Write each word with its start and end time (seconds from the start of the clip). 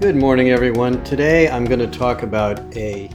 Good 0.00 0.16
morning, 0.16 0.50
everyone. 0.50 1.04
Today 1.04 1.48
I'm 1.48 1.66
going 1.66 1.78
to 1.78 1.86
talk 1.86 2.22
about 2.22 2.58
a 2.74 3.10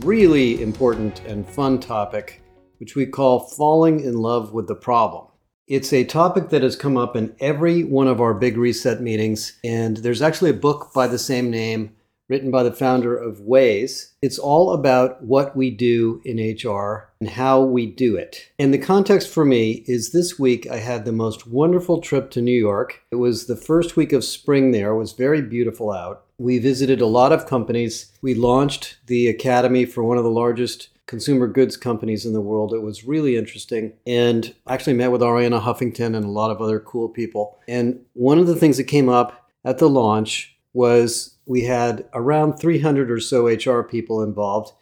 really 0.00 0.62
important 0.62 1.20
and 1.20 1.48
fun 1.48 1.80
topic, 1.80 2.42
which 2.78 2.94
we 2.94 3.06
call 3.06 3.40
falling 3.40 4.00
in 4.00 4.18
love 4.18 4.52
with 4.52 4.68
the 4.68 4.74
problem. 4.74 5.28
It's 5.66 5.92
a 5.92 6.04
topic 6.04 6.50
that 6.50 6.62
has 6.62 6.76
come 6.76 6.96
up 6.96 7.16
in 7.16 7.34
every 7.40 7.82
one 7.82 8.06
of 8.06 8.20
our 8.20 8.34
big 8.34 8.56
reset 8.56 9.00
meetings, 9.00 9.58
and 9.64 9.96
there's 9.96 10.22
actually 10.22 10.50
a 10.50 10.54
book 10.54 10.92
by 10.94 11.08
the 11.08 11.18
same 11.18 11.50
name 11.50 11.95
written 12.28 12.50
by 12.50 12.62
the 12.62 12.72
founder 12.72 13.16
of 13.16 13.38
Waze. 13.40 14.12
It's 14.20 14.38
all 14.38 14.72
about 14.72 15.22
what 15.22 15.56
we 15.56 15.70
do 15.70 16.20
in 16.24 16.38
HR 16.38 17.12
and 17.20 17.30
how 17.30 17.62
we 17.62 17.86
do 17.86 18.16
it. 18.16 18.50
And 18.58 18.74
the 18.74 18.78
context 18.78 19.28
for 19.28 19.44
me 19.44 19.84
is 19.86 20.12
this 20.12 20.38
week 20.38 20.66
I 20.68 20.78
had 20.78 21.04
the 21.04 21.12
most 21.12 21.46
wonderful 21.46 22.00
trip 22.00 22.30
to 22.32 22.42
New 22.42 22.58
York. 22.58 23.02
It 23.10 23.16
was 23.16 23.46
the 23.46 23.56
first 23.56 23.96
week 23.96 24.12
of 24.12 24.24
spring 24.24 24.72
there. 24.72 24.90
It 24.90 24.98
was 24.98 25.12
very 25.12 25.42
beautiful 25.42 25.92
out. 25.92 26.24
We 26.38 26.58
visited 26.58 27.00
a 27.00 27.06
lot 27.06 27.32
of 27.32 27.46
companies. 27.46 28.12
We 28.20 28.34
launched 28.34 28.98
the 29.06 29.28
academy 29.28 29.86
for 29.86 30.02
one 30.02 30.18
of 30.18 30.24
the 30.24 30.30
largest 30.30 30.90
consumer 31.06 31.46
goods 31.46 31.76
companies 31.76 32.26
in 32.26 32.32
the 32.32 32.40
world. 32.40 32.74
It 32.74 32.82
was 32.82 33.04
really 33.04 33.36
interesting. 33.36 33.92
And 34.06 34.54
I 34.66 34.74
actually 34.74 34.94
met 34.94 35.12
with 35.12 35.20
Arianna 35.20 35.62
Huffington 35.62 36.16
and 36.16 36.24
a 36.24 36.30
lot 36.30 36.50
of 36.50 36.60
other 36.60 36.80
cool 36.80 37.08
people. 37.08 37.58
And 37.68 38.00
one 38.14 38.38
of 38.38 38.48
the 38.48 38.56
things 38.56 38.76
that 38.76 38.84
came 38.84 39.08
up 39.08 39.48
at 39.64 39.78
the 39.78 39.88
launch 39.88 40.55
was 40.76 41.36
we 41.46 41.62
had 41.62 42.04
around 42.12 42.58
300 42.58 43.10
or 43.10 43.18
so 43.18 43.46
HR 43.46 43.82
people 43.82 44.22
involved, 44.22 44.72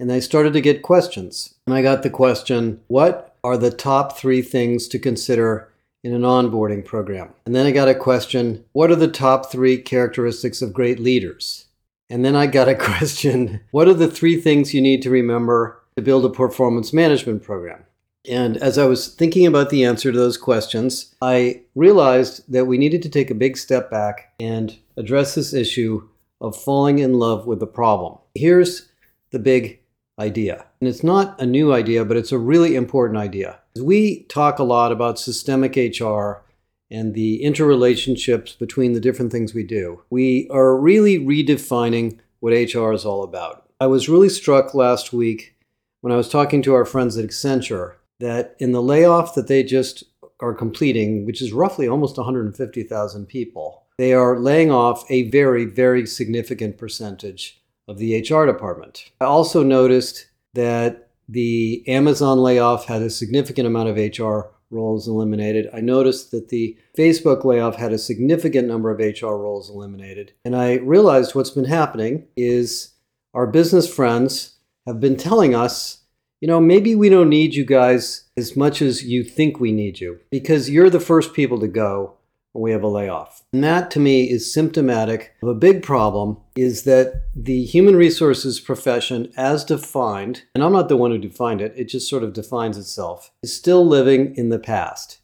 and 0.00 0.10
I 0.10 0.18
started 0.18 0.54
to 0.54 0.60
get 0.62 0.82
questions. 0.82 1.54
And 1.66 1.74
I 1.74 1.82
got 1.82 2.02
the 2.02 2.10
question 2.10 2.80
What 2.88 3.36
are 3.44 3.58
the 3.58 3.70
top 3.70 4.16
three 4.16 4.40
things 4.40 4.88
to 4.88 4.98
consider 4.98 5.70
in 6.02 6.14
an 6.14 6.22
onboarding 6.22 6.84
program? 6.84 7.34
And 7.44 7.54
then 7.54 7.66
I 7.66 7.72
got 7.72 7.88
a 7.88 7.94
question 7.94 8.64
What 8.72 8.90
are 8.90 8.96
the 8.96 9.06
top 9.06 9.52
three 9.52 9.76
characteristics 9.76 10.62
of 10.62 10.72
great 10.72 10.98
leaders? 10.98 11.66
And 12.08 12.24
then 12.24 12.34
I 12.34 12.46
got 12.46 12.68
a 12.68 12.74
question 12.90 13.60
What 13.70 13.86
are 13.86 13.94
the 13.94 14.10
three 14.10 14.40
things 14.40 14.72
you 14.72 14.80
need 14.80 15.02
to 15.02 15.10
remember 15.10 15.82
to 15.96 16.02
build 16.02 16.24
a 16.24 16.30
performance 16.30 16.92
management 16.94 17.42
program? 17.42 17.84
And 18.26 18.56
as 18.56 18.78
I 18.78 18.86
was 18.86 19.08
thinking 19.08 19.46
about 19.46 19.68
the 19.68 19.84
answer 19.84 20.10
to 20.10 20.16
those 20.16 20.38
questions, 20.38 21.14
I 21.20 21.60
realized 21.74 22.50
that 22.50 22.64
we 22.64 22.78
needed 22.78 23.02
to 23.02 23.10
take 23.10 23.30
a 23.30 23.34
big 23.34 23.58
step 23.58 23.90
back 23.90 24.32
and 24.40 24.74
address 24.96 25.34
this 25.34 25.52
issue 25.52 26.08
of 26.40 26.56
falling 26.56 26.98
in 26.98 27.14
love 27.14 27.46
with 27.46 27.60
the 27.60 27.66
problem. 27.66 28.18
Here's 28.34 28.88
the 29.30 29.38
big 29.38 29.80
idea. 30.18 30.66
And 30.80 30.88
it's 30.88 31.02
not 31.02 31.40
a 31.40 31.46
new 31.46 31.72
idea, 31.72 32.04
but 32.04 32.16
it's 32.16 32.32
a 32.32 32.38
really 32.38 32.76
important 32.76 33.18
idea. 33.18 33.58
We 33.76 34.24
talk 34.24 34.58
a 34.58 34.64
lot 34.64 34.92
about 34.92 35.18
systemic 35.18 35.76
HR 35.76 36.42
and 36.90 37.14
the 37.14 37.40
interrelationships 37.42 38.56
between 38.58 38.92
the 38.92 39.00
different 39.00 39.32
things 39.32 39.54
we 39.54 39.64
do. 39.64 40.02
We 40.10 40.48
are 40.50 40.76
really 40.76 41.18
redefining 41.18 42.18
what 42.40 42.52
HR 42.52 42.92
is 42.92 43.04
all 43.04 43.24
about. 43.24 43.68
I 43.80 43.86
was 43.86 44.08
really 44.08 44.28
struck 44.28 44.74
last 44.74 45.12
week 45.12 45.56
when 46.02 46.12
I 46.12 46.16
was 46.16 46.28
talking 46.28 46.62
to 46.62 46.74
our 46.74 46.84
friends 46.84 47.16
at 47.16 47.24
Accenture 47.24 47.94
that 48.20 48.54
in 48.58 48.72
the 48.72 48.82
layoff 48.82 49.34
that 49.34 49.48
they 49.48 49.64
just 49.64 50.04
are 50.40 50.54
completing, 50.54 51.26
which 51.26 51.42
is 51.42 51.52
roughly 51.52 51.88
almost 51.88 52.16
150,000 52.16 53.26
people, 53.26 53.83
they 53.98 54.12
are 54.12 54.38
laying 54.38 54.70
off 54.70 55.04
a 55.10 55.30
very, 55.30 55.64
very 55.64 56.06
significant 56.06 56.78
percentage 56.78 57.62
of 57.86 57.98
the 57.98 58.18
HR 58.18 58.46
department. 58.46 59.10
I 59.20 59.26
also 59.26 59.62
noticed 59.62 60.26
that 60.54 61.08
the 61.28 61.84
Amazon 61.86 62.38
layoff 62.38 62.86
had 62.86 63.02
a 63.02 63.10
significant 63.10 63.66
amount 63.66 63.88
of 63.88 63.96
HR 63.96 64.50
roles 64.70 65.06
eliminated. 65.06 65.68
I 65.72 65.80
noticed 65.80 66.30
that 66.32 66.48
the 66.48 66.76
Facebook 66.96 67.44
layoff 67.44 67.76
had 67.76 67.92
a 67.92 67.98
significant 67.98 68.66
number 68.66 68.90
of 68.90 68.98
HR 68.98 69.34
roles 69.34 69.70
eliminated. 69.70 70.32
And 70.44 70.56
I 70.56 70.74
realized 70.74 71.34
what's 71.34 71.50
been 71.50 71.66
happening 71.66 72.26
is 72.36 72.92
our 73.32 73.46
business 73.46 73.92
friends 73.92 74.56
have 74.86 75.00
been 75.00 75.16
telling 75.16 75.54
us 75.54 76.04
you 76.40 76.48
know, 76.48 76.60
maybe 76.60 76.94
we 76.94 77.08
don't 77.08 77.30
need 77.30 77.54
you 77.54 77.64
guys 77.64 78.24
as 78.36 78.54
much 78.54 78.82
as 78.82 79.02
you 79.02 79.24
think 79.24 79.58
we 79.58 79.72
need 79.72 79.98
you 79.98 80.20
because 80.30 80.68
you're 80.68 80.90
the 80.90 81.00
first 81.00 81.32
people 81.32 81.58
to 81.60 81.66
go 81.66 82.16
we 82.54 82.70
have 82.70 82.82
a 82.82 82.88
layoff. 82.88 83.42
And 83.52 83.64
that 83.64 83.90
to 83.92 84.00
me 84.00 84.30
is 84.30 84.52
symptomatic 84.52 85.34
of 85.42 85.48
a 85.48 85.54
big 85.54 85.82
problem 85.82 86.38
is 86.56 86.84
that 86.84 87.24
the 87.34 87.64
human 87.64 87.96
resources 87.96 88.60
profession 88.60 89.32
as 89.36 89.64
defined, 89.64 90.44
and 90.54 90.62
I'm 90.62 90.72
not 90.72 90.88
the 90.88 90.96
one 90.96 91.10
who 91.10 91.18
defined 91.18 91.60
it, 91.60 91.74
it 91.76 91.88
just 91.88 92.08
sort 92.08 92.22
of 92.22 92.32
defines 92.32 92.78
itself, 92.78 93.32
is 93.42 93.54
still 93.54 93.84
living 93.86 94.34
in 94.36 94.50
the 94.50 94.58
past. 94.58 95.18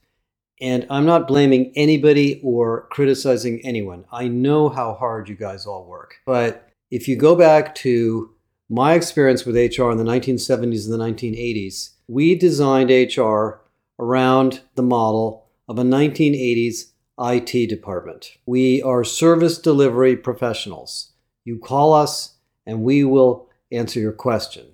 And 0.61 0.87
I'm 0.91 1.07
not 1.07 1.29
blaming 1.29 1.73
anybody 1.75 2.41
or 2.45 2.89
criticizing 2.91 3.61
anyone. 3.65 4.05
I 4.13 4.29
know 4.29 4.69
how 4.69 4.95
hard 4.95 5.29
you 5.29 5.37
guys 5.37 5.65
all 5.65 5.87
work. 5.87 6.17
But 6.27 6.69
if 6.91 7.09
you 7.09 7.17
go 7.17 7.35
back 7.35 7.75
to 7.77 8.35
my 8.69 8.95
experience 8.95 9.47
with 9.47 9.57
HR 9.57 9.91
in 9.91 9.99
the 9.99 10.05
1970s 10.05 10.85
and 10.85 10.93
the 10.93 11.05
1980s, 11.05 11.91
we 12.09 12.35
designed 12.35 12.91
HR 12.91 13.61
around 13.99 14.61
the 14.75 14.83
model 14.83 15.47
of 15.69 15.79
a 15.79 15.83
1980s 15.83 16.90
IT 17.21 17.69
department. 17.69 18.37
We 18.47 18.83
are 18.83 19.05
service 19.05 19.59
delivery 19.59 20.17
professionals. 20.17 21.13
You 21.45 21.59
call 21.59 21.93
us 21.93 22.35
and 22.67 22.83
we 22.83 23.05
will 23.05 23.49
answer 23.71 24.01
your 24.01 24.13
question. 24.13 24.67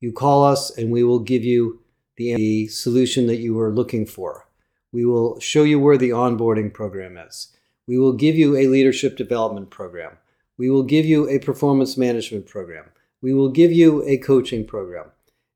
You 0.00 0.12
call 0.12 0.44
us 0.44 0.70
and 0.76 0.90
we 0.90 1.02
will 1.04 1.20
give 1.20 1.44
you 1.44 1.80
the 2.16 2.68
solution 2.68 3.26
that 3.26 3.38
you 3.38 3.58
are 3.60 3.72
looking 3.72 4.06
for. 4.06 4.48
We 4.92 5.04
will 5.04 5.38
show 5.40 5.62
you 5.62 5.78
where 5.78 5.98
the 5.98 6.10
onboarding 6.10 6.72
program 6.72 7.16
is. 7.16 7.54
We 7.86 7.98
will 7.98 8.12
give 8.12 8.36
you 8.36 8.56
a 8.56 8.68
leadership 8.68 9.16
development 9.16 9.70
program. 9.70 10.16
We 10.56 10.70
will 10.70 10.82
give 10.82 11.04
you 11.04 11.28
a 11.28 11.38
performance 11.38 11.96
management 11.96 12.46
program 12.46 12.86
we 13.22 13.34
will 13.34 13.50
give 13.50 13.72
you 13.72 14.02
a 14.06 14.16
coaching 14.18 14.66
program. 14.66 15.06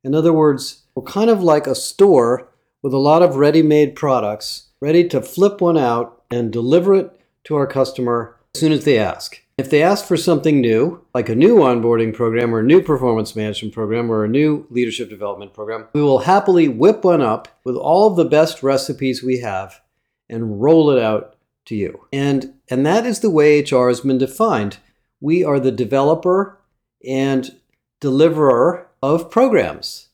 In 0.02 0.14
other 0.14 0.32
words, 0.32 0.82
we're 0.94 1.02
kind 1.02 1.30
of 1.30 1.42
like 1.42 1.66
a 1.66 1.74
store 1.74 2.48
with 2.82 2.92
a 2.92 2.98
lot 2.98 3.22
of 3.22 3.36
ready 3.36 3.62
made 3.62 3.96
products, 3.96 4.68
ready 4.80 5.08
to 5.08 5.22
flip 5.22 5.60
one 5.60 5.78
out 5.78 6.22
and 6.34 6.52
deliver 6.52 6.94
it 6.94 7.20
to 7.44 7.54
our 7.54 7.66
customer 7.66 8.36
as 8.54 8.60
soon 8.60 8.72
as 8.72 8.84
they 8.84 8.98
ask. 8.98 9.40
If 9.56 9.70
they 9.70 9.82
ask 9.82 10.04
for 10.04 10.16
something 10.16 10.60
new, 10.60 11.04
like 11.14 11.28
a 11.28 11.34
new 11.34 11.58
onboarding 11.58 12.12
program 12.12 12.52
or 12.52 12.58
a 12.58 12.64
new 12.64 12.82
performance 12.82 13.36
management 13.36 13.72
program 13.72 14.10
or 14.10 14.24
a 14.24 14.28
new 14.28 14.66
leadership 14.68 15.08
development 15.08 15.54
program, 15.54 15.86
we 15.92 16.02
will 16.02 16.20
happily 16.20 16.66
whip 16.66 17.04
one 17.04 17.22
up 17.22 17.46
with 17.62 17.76
all 17.76 18.08
of 18.08 18.16
the 18.16 18.24
best 18.24 18.64
recipes 18.64 19.22
we 19.22 19.38
have 19.38 19.80
and 20.28 20.60
roll 20.60 20.90
it 20.90 21.00
out 21.00 21.36
to 21.66 21.76
you. 21.76 22.06
And, 22.12 22.54
and 22.68 22.84
that 22.84 23.06
is 23.06 23.20
the 23.20 23.30
way 23.30 23.60
HR 23.62 23.88
has 23.88 24.00
been 24.00 24.18
defined. 24.18 24.78
We 25.20 25.44
are 25.44 25.60
the 25.60 25.70
developer 25.70 26.58
and 27.06 27.58
deliverer 28.00 28.88
of 29.00 29.30
programs, 29.30 30.08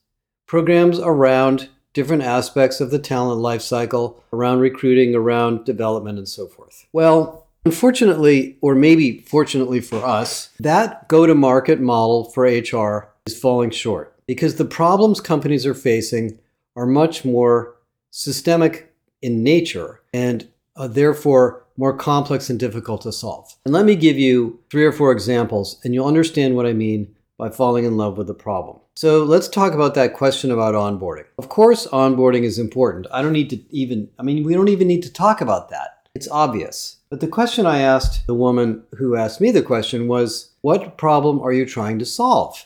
programs 0.45 0.99
around 0.99 1.69
different 1.93 2.23
aspects 2.23 2.79
of 2.79 2.91
the 2.91 2.99
talent 2.99 3.41
lifecycle, 3.41 4.15
around 4.31 4.59
recruiting, 4.59 5.15
around 5.15 5.65
development, 5.65 6.17
and 6.17 6.27
so 6.27 6.47
forth. 6.47 6.87
Well, 6.93 7.47
unfortunately, 7.65 8.57
or 8.61 8.75
maybe 8.75 9.19
fortunately 9.19 9.81
for 9.81 10.03
us, 10.03 10.49
that 10.59 11.07
go 11.07 11.25
to 11.25 11.35
market 11.35 11.79
model 11.79 12.25
for 12.31 12.43
HR 12.43 13.09
is 13.25 13.37
falling 13.37 13.71
short 13.71 14.15
because 14.25 14.55
the 14.55 14.65
problems 14.65 15.19
companies 15.19 15.65
are 15.65 15.73
facing 15.73 16.39
are 16.75 16.85
much 16.85 17.25
more 17.25 17.75
systemic 18.11 18.93
in 19.21 19.43
nature 19.43 20.01
and 20.13 20.47
uh, 20.75 20.87
therefore 20.87 21.63
more 21.77 21.95
complex 21.95 22.49
and 22.49 22.59
difficult 22.59 23.01
to 23.01 23.11
solve. 23.11 23.55
And 23.65 23.73
let 23.73 23.85
me 23.85 23.95
give 23.95 24.17
you 24.17 24.59
three 24.69 24.85
or 24.85 24.91
four 24.91 25.11
examples, 25.11 25.79
and 25.83 25.93
you'll 25.93 26.07
understand 26.07 26.55
what 26.55 26.65
I 26.65 26.73
mean 26.73 27.15
by 27.41 27.49
falling 27.49 27.85
in 27.85 27.97
love 27.97 28.19
with 28.19 28.27
the 28.27 28.35
problem. 28.35 28.77
So 28.95 29.23
let's 29.23 29.47
talk 29.47 29.73
about 29.73 29.95
that 29.95 30.13
question 30.13 30.51
about 30.51 30.75
onboarding. 30.75 31.25
Of 31.39 31.49
course, 31.49 31.87
onboarding 31.87 32.43
is 32.43 32.59
important. 32.59 33.07
I 33.11 33.23
don't 33.23 33.33
need 33.33 33.49
to 33.49 33.59
even, 33.75 34.11
I 34.19 34.21
mean, 34.21 34.43
we 34.43 34.53
don't 34.53 34.67
even 34.67 34.87
need 34.87 35.01
to 35.01 35.11
talk 35.11 35.41
about 35.41 35.69
that. 35.69 36.07
It's 36.13 36.29
obvious. 36.29 36.97
But 37.09 37.19
the 37.19 37.27
question 37.27 37.65
I 37.65 37.79
asked 37.79 38.27
the 38.27 38.35
woman 38.35 38.83
who 38.91 39.15
asked 39.15 39.41
me 39.41 39.49
the 39.49 39.63
question 39.63 40.07
was 40.07 40.51
what 40.61 40.99
problem 40.99 41.41
are 41.41 41.51
you 41.51 41.65
trying 41.65 41.97
to 41.97 42.05
solve? 42.05 42.63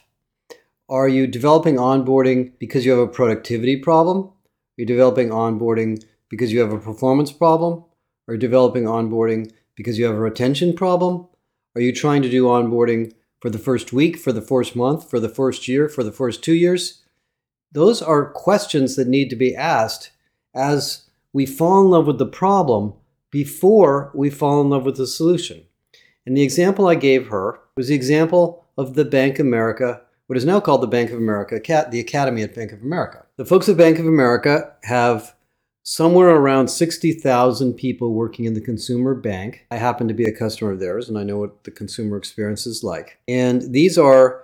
Are 0.89 1.07
you 1.07 1.25
developing 1.25 1.77
onboarding 1.77 2.51
because 2.59 2.85
you 2.85 2.91
have 2.91 2.99
a 2.99 3.07
productivity 3.07 3.77
problem? 3.77 4.25
Are 4.25 4.31
you 4.75 4.85
developing 4.85 5.29
onboarding 5.29 6.03
because 6.27 6.51
you 6.51 6.59
have 6.59 6.73
a 6.73 6.79
performance 6.79 7.31
problem? 7.31 7.85
Are 8.27 8.33
you 8.33 8.39
developing 8.41 8.83
onboarding 8.83 9.53
because 9.75 9.97
you 9.97 10.03
have 10.03 10.15
a 10.15 10.19
retention 10.19 10.73
problem? 10.73 11.27
Are 11.75 11.81
you 11.81 11.93
trying 11.93 12.23
to 12.23 12.29
do 12.29 12.43
onboarding 12.43 13.13
for 13.45 13.51
the 13.51 13.59
first 13.59 13.93
week, 13.93 14.17
for 14.17 14.31
the 14.31 14.41
first 14.41 14.75
month, 14.75 15.07
for 15.07 15.19
the 15.19 15.29
first 15.29 15.67
year, 15.67 15.87
for 15.87 16.03
the 16.03 16.11
first 16.11 16.43
two 16.43 16.55
years? 16.55 17.03
Those 17.71 18.01
are 18.01 18.31
questions 18.31 18.95
that 18.95 19.07
need 19.07 19.29
to 19.29 19.35
be 19.35 19.55
asked 19.55 20.09
as 20.55 21.03
we 21.31 21.45
fall 21.45 21.79
in 21.81 21.91
love 21.91 22.07
with 22.07 22.17
the 22.17 22.25
problem 22.25 22.95
before 23.29 24.09
we 24.15 24.31
fall 24.31 24.61
in 24.61 24.71
love 24.71 24.83
with 24.83 24.97
the 24.97 25.05
solution. 25.05 25.63
And 26.25 26.35
the 26.35 26.41
example 26.41 26.87
I 26.87 26.95
gave 26.95 27.27
her 27.27 27.59
was 27.77 27.89
the 27.89 27.93
example 27.93 28.65
of 28.79 28.95
the 28.95 29.05
Bank 29.05 29.37
of 29.37 29.45
America 29.45 30.01
what 30.25 30.37
is 30.37 30.45
now 30.45 30.59
called 30.59 30.81
the 30.81 30.87
Bank 30.87 31.11
of 31.11 31.17
America, 31.17 31.61
the 31.91 31.99
Academy 31.99 32.41
at 32.41 32.55
Bank 32.55 32.71
of 32.71 32.81
America. 32.81 33.27
The 33.37 33.45
folks 33.45 33.69
at 33.69 33.77
Bank 33.77 33.99
of 33.99 34.07
America 34.07 34.73
have 34.85 35.34
somewhere 35.85 36.29
around 36.29 36.67
60,000 36.67 37.75
people 37.75 38.11
working 38.11 38.45
in 38.45 38.55
the 38.55 38.61
consumer 38.61 39.13
bank. 39.13 39.67
I 39.69 39.77
happen 39.77 40.07
to 40.07 40.15
be 40.15 40.23
a 40.23 40.35
customer 40.35 40.71
of 40.71 40.79
theirs 40.79 41.07
and 41.07 41.17
I 41.17 41.23
know 41.23 41.37
what 41.37 41.63
the 41.63 41.71
consumer 41.71 42.17
experience 42.17 42.65
is 42.65 42.83
like. 42.83 43.19
And 43.27 43.71
these 43.71 43.95
are 43.95 44.43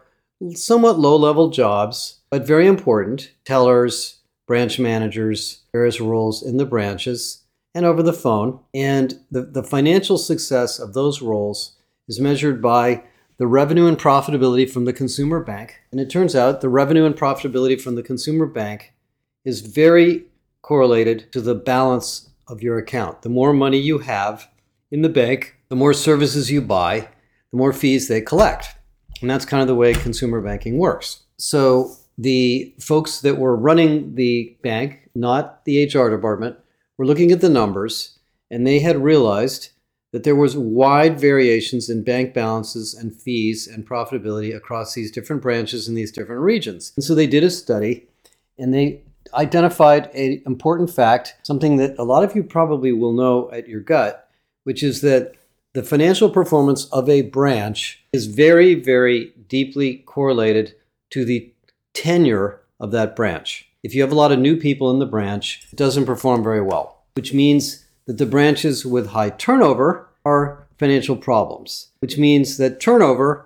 somewhat 0.53 0.99
low 0.99 1.15
level 1.15 1.49
jobs, 1.49 2.19
but 2.29 2.45
very 2.45 2.67
important 2.67 3.31
tellers, 3.43 4.19
branch 4.47 4.79
managers, 4.79 5.63
various 5.73 5.99
roles 5.99 6.43
in 6.43 6.57
the 6.57 6.65
branches 6.65 7.41
and 7.73 7.85
over 7.87 8.03
the 8.03 8.13
phone. 8.13 8.59
And 8.71 9.19
the, 9.31 9.41
the 9.41 9.63
financial 9.63 10.19
success 10.19 10.77
of 10.77 10.93
those 10.93 11.23
roles 11.23 11.75
is 12.07 12.19
measured 12.19 12.61
by 12.61 13.03
the 13.37 13.47
revenue 13.47 13.87
and 13.87 13.97
profitability 13.97 14.69
from 14.69 14.85
the 14.85 14.93
consumer 14.93 15.39
bank. 15.39 15.79
And 15.91 15.99
it 15.99 16.11
turns 16.11 16.35
out 16.35 16.61
the 16.61 16.69
revenue 16.69 17.05
and 17.05 17.15
profitability 17.15 17.81
from 17.81 17.95
the 17.95 18.03
consumer 18.03 18.45
bank 18.45 18.93
is 19.43 19.61
very 19.61 20.25
correlated 20.61 21.31
to 21.33 21.41
the 21.41 21.55
balance 21.55 22.29
of 22.47 22.61
your 22.61 22.77
account. 22.77 23.21
The 23.21 23.29
more 23.29 23.53
money 23.53 23.77
you 23.77 23.99
have 23.99 24.49
in 24.91 25.01
the 25.01 25.09
bank, 25.09 25.55
the 25.69 25.75
more 25.75 25.93
services 25.93 26.51
you 26.51 26.61
buy, 26.61 27.07
the 27.51 27.57
more 27.57 27.73
fees 27.73 28.07
they 28.07 28.21
collect. 28.21 28.67
And 29.21 29.29
that's 29.29 29.45
kind 29.45 29.61
of 29.61 29.67
the 29.67 29.75
way 29.75 29.93
consumer 29.93 30.41
banking 30.41 30.77
works. 30.77 31.23
So 31.37 31.95
the 32.17 32.73
folks 32.79 33.21
that 33.21 33.37
were 33.37 33.55
running 33.55 34.15
the 34.15 34.57
bank, 34.63 35.09
not 35.15 35.65
the 35.65 35.85
HR 35.85 36.09
department, 36.09 36.57
were 36.97 37.05
looking 37.05 37.31
at 37.31 37.41
the 37.41 37.49
numbers 37.49 38.19
and 38.49 38.67
they 38.67 38.79
had 38.79 39.03
realized 39.03 39.69
that 40.11 40.23
there 40.23 40.35
was 40.35 40.57
wide 40.57 41.19
variations 41.19 41.89
in 41.89 42.03
bank 42.03 42.33
balances 42.33 42.93
and 42.93 43.15
fees 43.15 43.65
and 43.65 43.87
profitability 43.87 44.55
across 44.55 44.93
these 44.93 45.09
different 45.09 45.41
branches 45.41 45.87
in 45.87 45.95
these 45.95 46.11
different 46.11 46.41
regions. 46.41 46.91
And 46.97 47.03
so 47.03 47.15
they 47.15 47.27
did 47.27 47.45
a 47.45 47.49
study 47.49 48.07
and 48.59 48.73
they 48.73 49.03
identified 49.33 50.13
an 50.13 50.41
important 50.45 50.89
fact, 50.89 51.35
something 51.43 51.77
that 51.77 51.97
a 51.97 52.03
lot 52.03 52.23
of 52.23 52.35
you 52.35 52.43
probably 52.43 52.91
will 52.91 53.13
know 53.13 53.49
at 53.51 53.67
your 53.67 53.81
gut, 53.81 54.29
which 54.63 54.83
is 54.83 55.01
that 55.01 55.33
the 55.73 55.83
financial 55.83 56.29
performance 56.29 56.85
of 56.85 57.07
a 57.09 57.21
branch 57.21 58.03
is 58.11 58.25
very, 58.25 58.75
very 58.75 59.33
deeply 59.47 59.97
correlated 60.05 60.75
to 61.11 61.23
the 61.23 61.51
tenure 61.93 62.61
of 62.79 62.91
that 62.91 63.15
branch. 63.15 63.69
If 63.83 63.95
you 63.95 64.01
have 64.01 64.11
a 64.11 64.15
lot 64.15 64.31
of 64.31 64.39
new 64.39 64.57
people 64.57 64.91
in 64.91 64.99
the 64.99 65.05
branch, 65.05 65.67
it 65.71 65.75
doesn't 65.77 66.05
perform 66.05 66.43
very 66.43 66.61
well, 66.61 67.03
which 67.15 67.33
means 67.33 67.85
that 68.05 68.17
the 68.17 68.25
branches 68.25 68.85
with 68.85 69.07
high 69.07 69.29
turnover 69.29 70.07
are 70.25 70.67
financial 70.77 71.15
problems, 71.15 71.89
which 71.99 72.17
means 72.17 72.57
that 72.57 72.79
turnover 72.79 73.45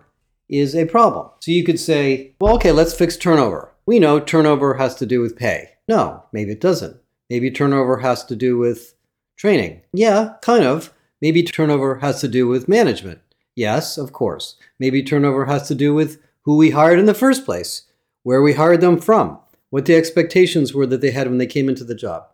is 0.50 0.76
a 0.76 0.86
problem. 0.86 1.30
So 1.42 1.52
you 1.52 1.64
could 1.64 1.80
say, 1.80 2.34
well, 2.40 2.56
okay, 2.56 2.72
let's 2.72 2.94
fix 2.94 3.18
turnover. 3.18 3.72
We 3.86 4.00
know 4.00 4.20
turnover 4.20 4.76
has 4.76 4.96
to 4.96 5.06
do 5.06 5.22
with 5.22 5.36
pay. 5.36 5.72
No, 5.88 6.24
maybe 6.32 6.52
it 6.52 6.62
doesn't. 6.62 6.98
Maybe 7.30 7.52
turnover 7.52 7.98
has 7.98 8.24
to 8.26 8.36
do 8.36 8.58
with 8.58 8.96
training. 9.38 9.82
Yeah, 9.94 10.34
kind 10.42 10.64
of. 10.64 10.94
Maybe 11.22 11.44
turnover 11.44 11.96
has 12.00 12.22
to 12.22 12.28
do 12.28 12.48
with 12.48 12.68
management. 12.68 13.22
Yes, 13.56 13.98
of 13.98 14.12
course. 14.12 14.56
Maybe 14.80 15.04
turnover 15.04 15.46
has 15.46 15.68
to 15.68 15.76
do 15.76 15.94
with 15.94 16.22
who 16.42 16.58
we 16.58 16.72
hired 16.72 17.00
in 17.00 17.06
the 17.06 17.14
first 17.14 17.46
place, 17.46 17.84
where 18.24 18.42
we 18.42 18.54
hired 18.54 18.82
them 18.82 19.00
from, 19.00 19.40
what 19.70 19.86
the 19.86 19.96
expectations 19.96 20.74
were 20.74 20.86
that 20.88 21.02
they 21.02 21.12
had 21.12 21.28
when 21.28 21.38
they 21.38 21.48
came 21.48 21.70
into 21.70 21.84
the 21.84 21.96
job. 21.96 22.28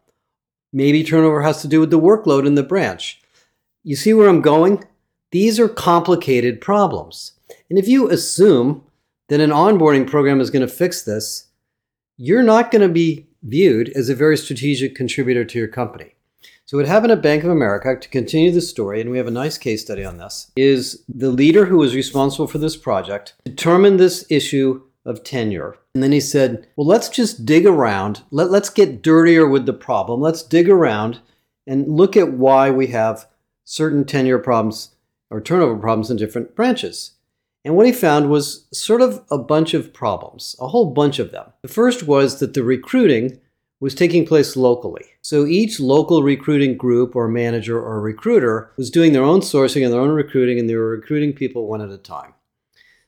Maybe 0.74 1.04
turnover 1.04 1.42
has 1.42 1.62
to 1.62 1.68
do 1.68 1.80
with 1.80 1.92
the 1.92 2.00
workload 2.00 2.48
in 2.48 2.56
the 2.56 2.64
branch. 2.64 3.22
You 3.84 3.96
see 3.96 4.14
where 4.14 4.30
I'm 4.30 4.42
going? 4.42 4.84
These 5.32 5.60
are 5.60 5.70
complicated 5.70 6.62
problems. 6.62 7.34
And 7.70 7.78
if 7.78 7.88
you 7.88 8.10
assume 8.10 8.84
that 9.32 9.40
an 9.40 9.50
onboarding 9.50 10.06
program 10.06 10.42
is 10.42 10.50
going 10.50 10.68
to 10.68 10.68
fix 10.68 11.04
this, 11.04 11.48
you're 12.18 12.44
not 12.44 12.70
going 12.70 12.82
to 12.82 12.94
be 12.94 13.28
viewed 13.42 13.88
as 13.96 14.10
a 14.10 14.16
very 14.16 14.36
strategic 14.36 14.94
contributor 14.94 15.46
to 15.46 15.58
your 15.58 15.70
company. 15.70 16.16
So, 16.66 16.76
what 16.76 16.86
happened 16.86 17.14
at 17.14 17.22
Bank 17.22 17.46
of 17.46 17.50
America, 17.50 17.96
to 17.98 18.10
continue 18.10 18.52
the 18.52 18.60
story, 18.60 19.00
and 19.00 19.10
we 19.10 19.18
have 19.18 19.28
a 19.28 19.32
nice 19.32 19.58
case 19.58 19.84
study 19.84 20.04
on 20.04 20.18
this, 20.18 20.52
is 20.58 21.06
the 21.08 21.30
leader 21.30 21.64
who 21.64 21.78
was 21.78 21.96
responsible 21.96 22.46
for 22.46 22.58
this 22.58 22.76
project 22.76 23.34
determined 23.46 24.02
this 24.02 24.26
issue 24.30 24.82
of 25.06 25.24
tenure. 25.24 25.78
And 25.96 26.04
then 26.04 26.12
he 26.12 26.20
said, 26.20 26.68
Well, 26.76 26.88
let's 26.88 27.08
just 27.08 27.46
dig 27.46 27.66
around. 27.66 28.24
Let, 28.32 28.52
let's 28.52 28.70
get 28.70 29.02
dirtier 29.02 29.48
with 29.48 29.66
the 29.66 29.72
problem. 29.72 30.20
Let's 30.20 30.44
dig 30.44 30.68
around 30.68 31.22
and 31.66 31.88
look 31.88 32.18
at 32.18 32.34
why 32.34 32.70
we 32.70 32.88
have 32.88 33.30
certain 33.64 34.04
tenure 34.04 34.40
problems 34.40 34.90
or 35.30 35.40
turnover 35.40 35.78
problems 35.78 36.12
in 36.12 36.18
different 36.18 36.54
branches. 36.54 37.12
And 37.64 37.76
what 37.76 37.86
he 37.86 37.92
found 37.92 38.30
was 38.30 38.68
sort 38.74 39.02
of 39.02 39.24
a 39.30 39.38
bunch 39.38 39.74
of 39.74 39.94
problems, 39.94 40.56
a 40.60 40.68
whole 40.68 40.94
bunch 40.94 41.20
of 41.20 41.32
them. 41.32 41.46
The 41.62 41.68
first 41.68 42.04
was 42.04 42.40
that 42.40 42.54
the 42.54 42.64
recruiting 42.64 43.40
was 43.80 43.96
taking 43.96 44.26
place 44.26 44.56
locally. 44.56 45.06
So 45.22 45.46
each 45.46 45.80
local 45.80 46.24
recruiting 46.24 46.78
group 46.78 47.16
or 47.16 47.28
manager 47.28 47.80
or 47.80 48.00
recruiter 48.00 48.72
was 48.78 48.92
doing 48.92 49.14
their 49.14 49.24
own 49.24 49.42
sourcing 49.42 49.84
and 49.84 49.94
their 49.94 50.02
own 50.02 50.10
recruiting, 50.12 50.60
and 50.60 50.70
they 50.70 50.76
were 50.76 50.90
recruiting 50.90 51.34
people 51.34 51.68
one 51.68 51.82
at 51.82 51.90
a 51.90 51.98
time. 51.98 52.34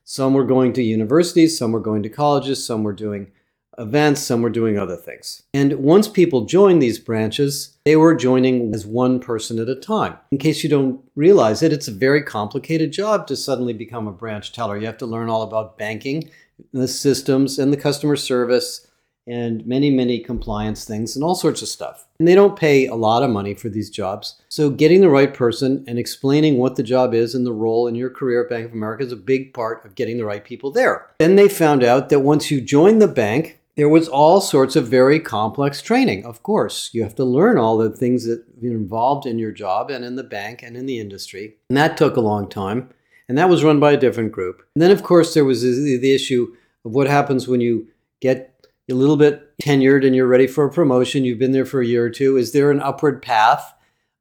Some 0.04 0.34
were 0.34 0.46
going 0.46 0.74
to 0.74 0.84
universities, 0.84 1.58
some 1.58 1.72
were 1.72 1.80
going 1.80 2.04
to 2.04 2.10
colleges, 2.10 2.66
some 2.66 2.84
were 2.84 2.94
doing 2.94 3.32
events, 3.78 4.22
some 4.22 4.42
were 4.42 4.50
doing 4.50 4.78
other 4.78 4.96
things. 4.96 5.44
And 5.54 5.74
once 5.74 6.08
people 6.08 6.46
joined 6.46 6.82
these 6.82 7.00
branches, 7.00 7.78
they 7.86 7.96
were 7.96 8.16
joining 8.16 8.74
as 8.74 8.86
one 8.86 9.20
person 9.20 9.60
at 9.60 9.70
a 9.70 9.76
time. 9.76 10.18
In 10.32 10.38
case 10.38 10.64
you 10.64 10.70
don't 10.70 11.02
realize 11.16 11.62
it, 11.62 11.74
it's 11.74 11.88
a 11.88 11.94
very 11.94 12.22
complicated 12.22 12.92
job 12.92 13.28
to 13.28 13.36
suddenly 13.36 13.74
become 13.74 14.08
a 14.08 14.12
branch 14.12 14.54
teller. 14.54 14.78
You 14.78 14.86
have 14.86 14.98
to 15.00 15.06
learn 15.06 15.30
all 15.30 15.42
about 15.42 15.78
banking, 15.78 16.30
the 16.72 16.88
systems, 16.88 17.60
and 17.60 17.74
the 17.74 17.78
customer 17.78 18.16
service, 18.16 18.88
and 19.26 19.66
many, 19.66 19.90
many 19.90 20.20
compliance 20.20 20.84
things, 20.84 21.16
and 21.16 21.24
all 21.24 21.36
sorts 21.36 21.62
of 21.62 21.68
stuff. 21.68 22.08
And 22.20 22.28
they 22.28 22.36
don't 22.36 22.60
pay 22.60 22.88
a 22.88 22.96
lot 22.96 23.24
of 23.24 23.30
money 23.30 23.54
for 23.54 23.70
these 23.70 23.90
jobs. 23.90 24.42
So, 24.50 24.70
getting 24.70 25.02
the 25.02 25.10
right 25.10 25.34
person 25.34 25.84
and 25.88 25.98
explaining 25.98 26.58
what 26.58 26.76
the 26.76 26.84
job 26.84 27.14
is 27.14 27.34
and 27.34 27.46
the 27.46 27.54
role 27.54 27.88
in 27.88 27.96
your 27.96 28.10
career 28.10 28.44
at 28.44 28.50
Bank 28.50 28.66
of 28.66 28.74
America 28.74 29.04
is 29.04 29.12
a 29.12 29.18
big 29.18 29.54
part 29.54 29.86
of 29.86 29.96
getting 29.96 30.18
the 30.18 30.26
right 30.26 30.44
people 30.44 30.72
there. 30.72 31.08
Then 31.20 31.36
they 31.36 31.48
found 31.48 31.84
out 31.84 32.10
that 32.10 32.20
once 32.20 32.52
you 32.52 32.60
join 32.60 33.00
the 33.00 33.08
bank, 33.08 33.60
there 33.76 33.90
was 33.90 34.08
all 34.08 34.40
sorts 34.40 34.76
of 34.76 34.88
very 34.88 35.20
complex 35.20 35.82
training. 35.82 36.26
Of 36.26 36.44
course, 36.44 36.92
you 36.94 37.02
have 37.04 37.16
to 37.16 37.26
learn 37.26 37.58
all 37.58 37.78
the 37.78 37.90
things 37.90 38.26
that 38.26 38.40
are 38.64 38.68
involved 38.68 39.26
in 39.26 39.40
your 39.40 39.52
job 39.52 39.90
and 39.90 40.06
in 40.06 40.16
the 40.16 40.24
bank 40.24 40.62
and 40.62 40.78
in 40.78 40.86
the 40.86 41.00
industry. 41.00 41.58
And 41.70 41.78
that 41.78 41.98
took 41.98 42.16
a 42.16 42.22
long 42.22 42.48
time. 42.48 42.90
And 43.28 43.38
that 43.38 43.50
was 43.50 43.64
run 43.64 43.80
by 43.80 43.94
a 43.94 43.98
different 43.98 44.32
group. 44.32 44.62
And 44.76 44.82
then, 44.82 44.92
of 44.92 45.02
course, 45.02 45.34
there 45.34 45.46
was 45.46 45.64
the 45.64 46.14
issue 46.14 46.56
of 46.86 46.94
what 46.94 47.08
happens 47.08 47.48
when 47.48 47.62
you 47.62 47.88
get 48.20 48.68
a 48.90 48.94
little 48.94 49.18
bit 49.18 49.58
tenured 49.60 50.06
and 50.06 50.16
you're 50.16 50.28
ready 50.28 50.46
for 50.46 50.66
a 50.66 50.72
promotion. 50.72 51.24
You've 51.24 51.40
been 51.40 51.54
there 51.54 51.66
for 51.66 51.82
a 51.82 51.86
year 51.86 52.06
or 52.06 52.10
two. 52.10 52.38
Is 52.38 52.52
there 52.52 52.70
an 52.70 52.82
upward 52.82 53.22
path? 53.22 53.74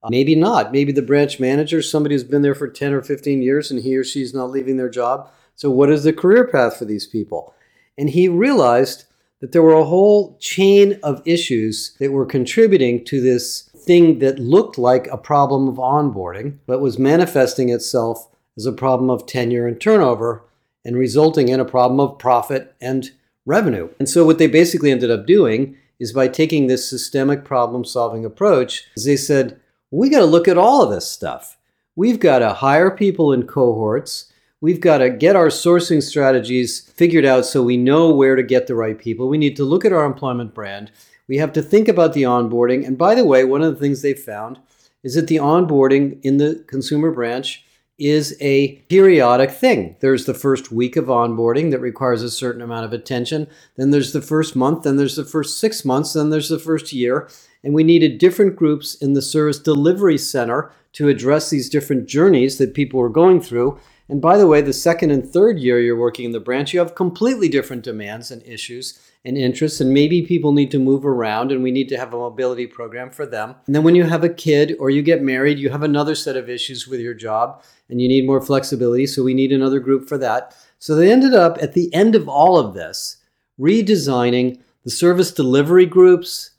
Uh, 0.02 0.08
maybe 0.10 0.34
not. 0.34 0.72
Maybe 0.72 0.92
the 0.92 1.02
branch 1.02 1.40
manager, 1.40 1.82
somebody 1.82 2.14
who's 2.14 2.24
been 2.24 2.42
there 2.42 2.54
for 2.54 2.68
10 2.68 2.92
or 2.92 3.02
15 3.02 3.42
years 3.42 3.70
and 3.70 3.80
he 3.82 3.96
or 3.96 4.04
she's 4.04 4.32
not 4.32 4.50
leaving 4.50 4.76
their 4.76 4.88
job. 4.88 5.30
So, 5.56 5.70
what 5.70 5.90
is 5.90 6.04
the 6.04 6.12
career 6.12 6.46
path 6.46 6.76
for 6.76 6.84
these 6.84 7.06
people? 7.06 7.54
And 7.98 8.10
he 8.10 8.28
realized 8.28 9.04
that 9.42 9.50
there 9.50 9.62
were 9.62 9.74
a 9.74 9.84
whole 9.84 10.38
chain 10.38 10.98
of 11.02 11.20
issues 11.26 11.96
that 11.98 12.12
were 12.12 12.24
contributing 12.24 13.04
to 13.04 13.20
this 13.20 13.68
thing 13.76 14.20
that 14.20 14.38
looked 14.38 14.78
like 14.78 15.08
a 15.08 15.18
problem 15.18 15.66
of 15.66 15.74
onboarding, 15.74 16.58
but 16.64 16.80
was 16.80 16.96
manifesting 16.96 17.68
itself 17.68 18.28
as 18.56 18.66
a 18.66 18.72
problem 18.72 19.10
of 19.10 19.26
tenure 19.26 19.66
and 19.66 19.80
turnover 19.80 20.44
and 20.84 20.96
resulting 20.96 21.48
in 21.48 21.58
a 21.58 21.64
problem 21.64 21.98
of 21.98 22.20
profit 22.20 22.74
and 22.80 23.10
revenue. 23.44 23.88
And 23.98 24.08
so, 24.08 24.24
what 24.24 24.38
they 24.38 24.46
basically 24.46 24.92
ended 24.92 25.10
up 25.10 25.26
doing 25.26 25.76
is 25.98 26.12
by 26.12 26.28
taking 26.28 26.68
this 26.68 26.88
systemic 26.88 27.44
problem 27.44 27.84
solving 27.84 28.24
approach, 28.24 28.86
they 29.04 29.16
said, 29.16 29.60
we 29.90 30.08
got 30.08 30.20
to 30.20 30.24
look 30.24 30.46
at 30.46 30.58
all 30.58 30.82
of 30.82 30.90
this 30.90 31.10
stuff. 31.10 31.58
We've 31.96 32.20
got 32.20 32.38
to 32.38 32.54
hire 32.54 32.90
people 32.90 33.32
in 33.32 33.46
cohorts 33.46 34.31
we've 34.62 34.80
got 34.80 34.98
to 34.98 35.10
get 35.10 35.36
our 35.36 35.48
sourcing 35.48 36.02
strategies 36.02 36.88
figured 36.94 37.26
out 37.26 37.44
so 37.44 37.62
we 37.62 37.76
know 37.76 38.10
where 38.10 38.36
to 38.36 38.42
get 38.42 38.68
the 38.68 38.74
right 38.74 38.98
people. 38.98 39.28
We 39.28 39.36
need 39.36 39.56
to 39.56 39.64
look 39.64 39.84
at 39.84 39.92
our 39.92 40.06
employment 40.06 40.54
brand. 40.54 40.90
We 41.28 41.36
have 41.38 41.52
to 41.54 41.62
think 41.62 41.88
about 41.88 42.14
the 42.14 42.22
onboarding. 42.22 42.86
And 42.86 42.96
by 42.96 43.14
the 43.14 43.24
way, 43.24 43.44
one 43.44 43.62
of 43.62 43.74
the 43.74 43.80
things 43.80 44.00
they 44.00 44.14
found 44.14 44.58
is 45.02 45.14
that 45.16 45.26
the 45.26 45.36
onboarding 45.36 46.20
in 46.22 46.38
the 46.38 46.64
consumer 46.68 47.10
branch 47.10 47.64
is 47.98 48.36
a 48.40 48.76
periodic 48.88 49.50
thing. 49.50 49.96
There's 50.00 50.26
the 50.26 50.34
first 50.34 50.70
week 50.70 50.96
of 50.96 51.06
onboarding 51.06 51.72
that 51.72 51.80
requires 51.80 52.22
a 52.22 52.30
certain 52.30 52.62
amount 52.62 52.84
of 52.84 52.92
attention. 52.92 53.48
Then 53.76 53.90
there's 53.90 54.12
the 54.12 54.22
first 54.22 54.54
month. 54.54 54.84
Then 54.84 54.96
there's 54.96 55.16
the 55.16 55.24
first 55.24 55.58
six 55.58 55.84
months. 55.84 56.12
Then 56.12 56.30
there's 56.30 56.48
the 56.48 56.58
first 56.58 56.92
year. 56.92 57.28
And 57.64 57.74
we 57.74 57.84
needed 57.84 58.18
different 58.18 58.56
groups 58.56 58.94
in 58.94 59.14
the 59.14 59.22
service 59.22 59.58
delivery 59.58 60.18
center 60.18 60.70
to 60.94 61.08
address 61.08 61.50
these 61.50 61.68
different 61.68 62.06
journeys 62.06 62.58
that 62.58 62.74
people 62.74 63.00
were 63.00 63.08
going 63.08 63.40
through. 63.40 63.78
And 64.08 64.20
by 64.20 64.36
the 64.36 64.46
way, 64.46 64.60
the 64.60 64.72
second 64.72 65.10
and 65.10 65.26
third 65.26 65.58
year 65.58 65.80
you're 65.80 65.96
working 65.96 66.24
in 66.24 66.32
the 66.32 66.40
branch, 66.40 66.72
you 66.72 66.80
have 66.80 66.94
completely 66.94 67.48
different 67.48 67.82
demands 67.82 68.30
and 68.30 68.42
issues 68.42 69.00
and 69.24 69.38
interests. 69.38 69.80
And 69.80 69.94
maybe 69.94 70.22
people 70.22 70.52
need 70.52 70.70
to 70.72 70.78
move 70.78 71.06
around 71.06 71.52
and 71.52 71.62
we 71.62 71.70
need 71.70 71.88
to 71.90 71.96
have 71.96 72.12
a 72.12 72.18
mobility 72.18 72.66
program 72.66 73.10
for 73.10 73.24
them. 73.24 73.54
And 73.66 73.74
then 73.74 73.84
when 73.84 73.94
you 73.94 74.04
have 74.04 74.24
a 74.24 74.28
kid 74.28 74.76
or 74.78 74.90
you 74.90 75.02
get 75.02 75.22
married, 75.22 75.58
you 75.58 75.70
have 75.70 75.82
another 75.82 76.14
set 76.14 76.36
of 76.36 76.50
issues 76.50 76.86
with 76.86 77.00
your 77.00 77.14
job 77.14 77.62
and 77.88 78.00
you 78.00 78.08
need 78.08 78.26
more 78.26 78.40
flexibility. 78.40 79.06
So 79.06 79.22
we 79.22 79.34
need 79.34 79.52
another 79.52 79.80
group 79.80 80.08
for 80.08 80.18
that. 80.18 80.56
So 80.78 80.94
they 80.94 81.12
ended 81.12 81.34
up 81.34 81.58
at 81.62 81.74
the 81.74 81.92
end 81.94 82.14
of 82.14 82.28
all 82.28 82.58
of 82.58 82.74
this 82.74 83.18
redesigning 83.60 84.60
the 84.84 84.90
service 84.90 85.30
delivery 85.30 85.86
groups, 85.86 86.50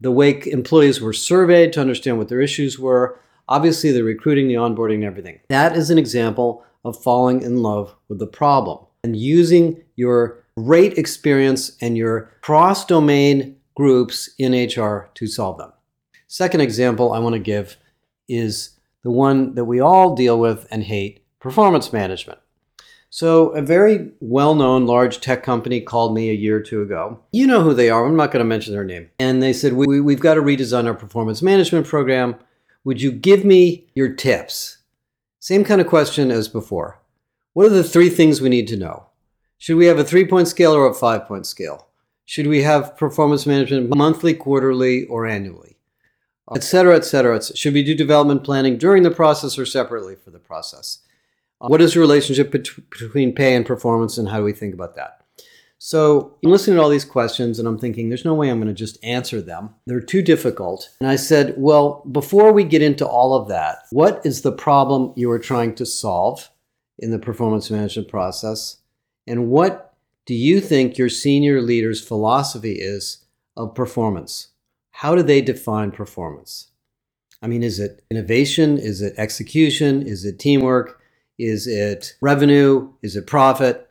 the 0.00 0.12
way 0.12 0.40
employees 0.46 1.00
were 1.00 1.12
surveyed 1.12 1.72
to 1.72 1.80
understand 1.80 2.18
what 2.18 2.28
their 2.28 2.40
issues 2.40 2.78
were, 2.78 3.18
obviously 3.48 3.90
the 3.90 4.04
recruiting, 4.04 4.48
the 4.48 4.54
onboarding, 4.54 4.96
and 4.96 5.04
everything. 5.04 5.40
That 5.48 5.76
is 5.76 5.90
an 5.90 5.98
example 5.98 6.64
of 6.84 7.02
falling 7.02 7.42
in 7.42 7.62
love 7.62 7.94
with 8.08 8.18
the 8.18 8.26
problem 8.26 8.84
and 9.02 9.16
using 9.16 9.82
your 9.96 10.44
great 10.56 10.98
experience 10.98 11.76
and 11.80 11.96
your 11.96 12.30
cross 12.40 12.84
domain 12.84 13.56
groups 13.74 14.30
in 14.38 14.52
HR 14.52 15.10
to 15.14 15.26
solve 15.26 15.58
them. 15.58 15.72
Second 16.26 16.60
example 16.60 17.12
I 17.12 17.18
want 17.18 17.34
to 17.34 17.40
give 17.40 17.76
is 18.28 18.78
the 19.02 19.10
one 19.10 19.54
that 19.54 19.64
we 19.64 19.80
all 19.80 20.14
deal 20.14 20.38
with 20.38 20.66
and 20.70 20.84
hate 20.84 21.24
performance 21.38 21.92
management. 21.92 22.38
So, 23.10 23.50
a 23.50 23.62
very 23.62 24.10
well 24.18 24.56
known 24.56 24.86
large 24.86 25.20
tech 25.20 25.44
company 25.44 25.80
called 25.80 26.14
me 26.14 26.30
a 26.30 26.34
year 26.34 26.56
or 26.56 26.60
two 26.60 26.82
ago. 26.82 27.20
You 27.30 27.46
know 27.46 27.62
who 27.62 27.72
they 27.72 27.88
are, 27.88 28.04
I'm 28.04 28.16
not 28.16 28.32
going 28.32 28.40
to 28.40 28.48
mention 28.48 28.74
their 28.74 28.82
name. 28.82 29.08
And 29.20 29.40
they 29.40 29.52
said, 29.52 29.74
we, 29.74 30.00
We've 30.00 30.18
got 30.18 30.34
to 30.34 30.40
redesign 30.42 30.86
our 30.86 30.94
performance 30.94 31.40
management 31.40 31.86
program. 31.86 32.34
Would 32.82 33.00
you 33.00 33.12
give 33.12 33.44
me 33.44 33.86
your 33.94 34.12
tips? 34.12 34.78
Same 35.44 35.62
kind 35.62 35.78
of 35.78 35.86
question 35.86 36.30
as 36.30 36.48
before. 36.48 37.02
What 37.52 37.66
are 37.66 37.68
the 37.68 37.84
three 37.84 38.08
things 38.08 38.40
we 38.40 38.48
need 38.48 38.66
to 38.68 38.78
know? 38.78 39.08
Should 39.58 39.76
we 39.76 39.84
have 39.84 39.98
a 39.98 40.02
three 40.04 40.26
point 40.26 40.48
scale 40.48 40.72
or 40.72 40.86
a 40.86 40.94
five 40.94 41.28
point 41.28 41.44
scale? 41.44 41.88
Should 42.24 42.46
we 42.46 42.62
have 42.62 42.96
performance 42.96 43.44
management 43.44 43.94
monthly, 43.94 44.32
quarterly, 44.32 45.04
or 45.04 45.26
annually? 45.26 45.76
Et 46.54 46.64
cetera, 46.64 46.96
et 46.96 47.04
cetera. 47.04 47.42
Should 47.42 47.74
we 47.74 47.84
do 47.84 47.94
development 47.94 48.42
planning 48.42 48.78
during 48.78 49.02
the 49.02 49.10
process 49.10 49.58
or 49.58 49.66
separately 49.66 50.16
for 50.16 50.30
the 50.30 50.38
process? 50.38 51.00
What 51.58 51.82
is 51.82 51.92
the 51.92 52.00
relationship 52.00 52.50
bet- 52.50 52.88
between 52.88 53.34
pay 53.34 53.54
and 53.54 53.66
performance, 53.66 54.16
and 54.16 54.30
how 54.30 54.38
do 54.38 54.44
we 54.44 54.54
think 54.54 54.72
about 54.72 54.96
that? 54.96 55.23
So 55.86 56.34
I'm 56.42 56.50
listening 56.50 56.78
to 56.78 56.82
all 56.82 56.88
these 56.88 57.04
questions, 57.04 57.58
and 57.58 57.68
I'm 57.68 57.76
thinking, 57.76 58.08
there's 58.08 58.24
no 58.24 58.32
way 58.32 58.48
I'm 58.48 58.56
going 58.56 58.68
to 58.68 58.72
just 58.72 58.96
answer 59.04 59.42
them. 59.42 59.68
They're 59.84 60.00
too 60.00 60.22
difficult. 60.22 60.88
And 60.98 61.10
I 61.10 61.16
said, 61.16 61.52
well, 61.58 62.02
before 62.10 62.54
we 62.54 62.64
get 62.64 62.80
into 62.80 63.06
all 63.06 63.34
of 63.34 63.48
that, 63.48 63.80
what 63.90 64.24
is 64.24 64.40
the 64.40 64.50
problem 64.50 65.12
you 65.14 65.30
are 65.30 65.38
trying 65.38 65.74
to 65.74 65.84
solve 65.84 66.48
in 66.98 67.10
the 67.10 67.18
performance 67.18 67.70
management 67.70 68.08
process? 68.08 68.78
And 69.26 69.48
what 69.48 69.94
do 70.24 70.32
you 70.32 70.58
think 70.58 70.96
your 70.96 71.10
senior 71.10 71.60
leader's 71.60 72.02
philosophy 72.02 72.76
is 72.80 73.26
of 73.54 73.74
performance? 73.74 74.52
How 74.92 75.14
do 75.14 75.22
they 75.22 75.42
define 75.42 75.90
performance? 75.90 76.70
I 77.42 77.46
mean, 77.46 77.62
is 77.62 77.78
it 77.78 78.02
innovation? 78.10 78.78
Is 78.78 79.02
it 79.02 79.12
execution? 79.18 80.00
Is 80.00 80.24
it 80.24 80.38
teamwork? 80.38 80.98
Is 81.38 81.66
it 81.66 82.16
revenue? 82.22 82.90
Is 83.02 83.16
it 83.16 83.26
profit? 83.26 83.86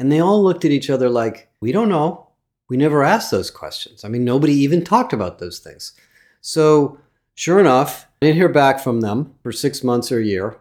And 0.00 0.10
they 0.10 0.18
all 0.18 0.42
looked 0.42 0.64
at 0.64 0.70
each 0.70 0.88
other 0.88 1.10
like, 1.10 1.50
we 1.60 1.72
don't 1.72 1.90
know. 1.90 2.26
We 2.70 2.78
never 2.78 3.04
asked 3.04 3.30
those 3.30 3.50
questions. 3.50 4.02
I 4.02 4.08
mean, 4.08 4.24
nobody 4.24 4.54
even 4.54 4.82
talked 4.82 5.12
about 5.12 5.38
those 5.38 5.58
things. 5.58 5.92
So, 6.40 6.98
sure 7.34 7.60
enough, 7.60 8.06
I 8.22 8.26
didn't 8.26 8.38
hear 8.38 8.48
back 8.48 8.80
from 8.80 9.02
them 9.02 9.34
for 9.42 9.52
six 9.52 9.84
months 9.84 10.10
or 10.10 10.18
a 10.18 10.24
year. 10.24 10.56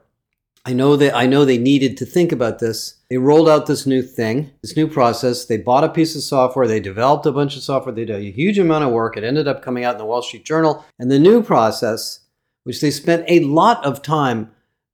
I 0.65 0.73
know 0.73 0.97
that 0.97 1.15
I 1.15 1.25
know 1.25 1.45
they 1.45 1.57
needed 1.57 1.95
to 1.97 2.05
think 2.05 2.33
about 2.33 2.59
this. 2.59 2.95
They 3.09 3.17
rolled 3.17 3.47
out 3.47 3.65
this 3.65 3.85
new 3.85 4.01
thing, 4.01 4.51
this 4.61 4.75
new 4.75 4.89
process. 4.89 5.45
They 5.45 5.55
bought 5.55 5.85
a 5.85 5.89
piece 5.89 6.17
of 6.17 6.21
software. 6.21 6.67
They 6.67 6.81
developed 6.81 7.25
a 7.25 7.31
bunch 7.31 7.55
of 7.55 7.63
software. 7.63 7.95
They 7.95 8.03
did 8.03 8.17
a 8.17 8.31
huge 8.31 8.59
amount 8.59 8.83
of 8.83 8.91
work. 8.91 9.15
It 9.15 9.23
ended 9.23 9.47
up 9.47 9.61
coming 9.61 9.85
out 9.85 9.95
in 9.95 9.99
the 9.99 10.05
Wall 10.05 10.21
Street 10.21 10.43
Journal. 10.43 10.85
And 10.99 11.09
the 11.09 11.17
new 11.17 11.41
process, 11.41 12.19
which 12.65 12.81
they 12.81 12.91
spent 12.91 13.23
a 13.29 13.39
lot 13.45 13.85
of 13.85 14.01
time 14.01 14.51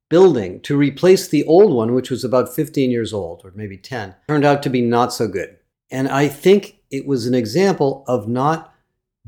building 0.08 0.60
to 0.60 0.76
replace 0.76 1.28
the 1.28 1.44
old 1.44 1.72
one, 1.72 1.94
which 1.94 2.10
was 2.10 2.24
about 2.24 2.54
15 2.54 2.90
years 2.90 3.12
old 3.12 3.42
or 3.44 3.52
maybe 3.54 3.76
10, 3.76 4.14
turned 4.28 4.44
out 4.44 4.62
to 4.62 4.70
be 4.70 4.80
not 4.80 5.12
so 5.12 5.28
good. 5.28 5.56
And 5.90 6.08
I 6.08 6.28
think 6.28 6.78
it 6.90 7.06
was 7.06 7.26
an 7.26 7.34
example 7.34 8.04
of 8.06 8.28
not 8.28 8.74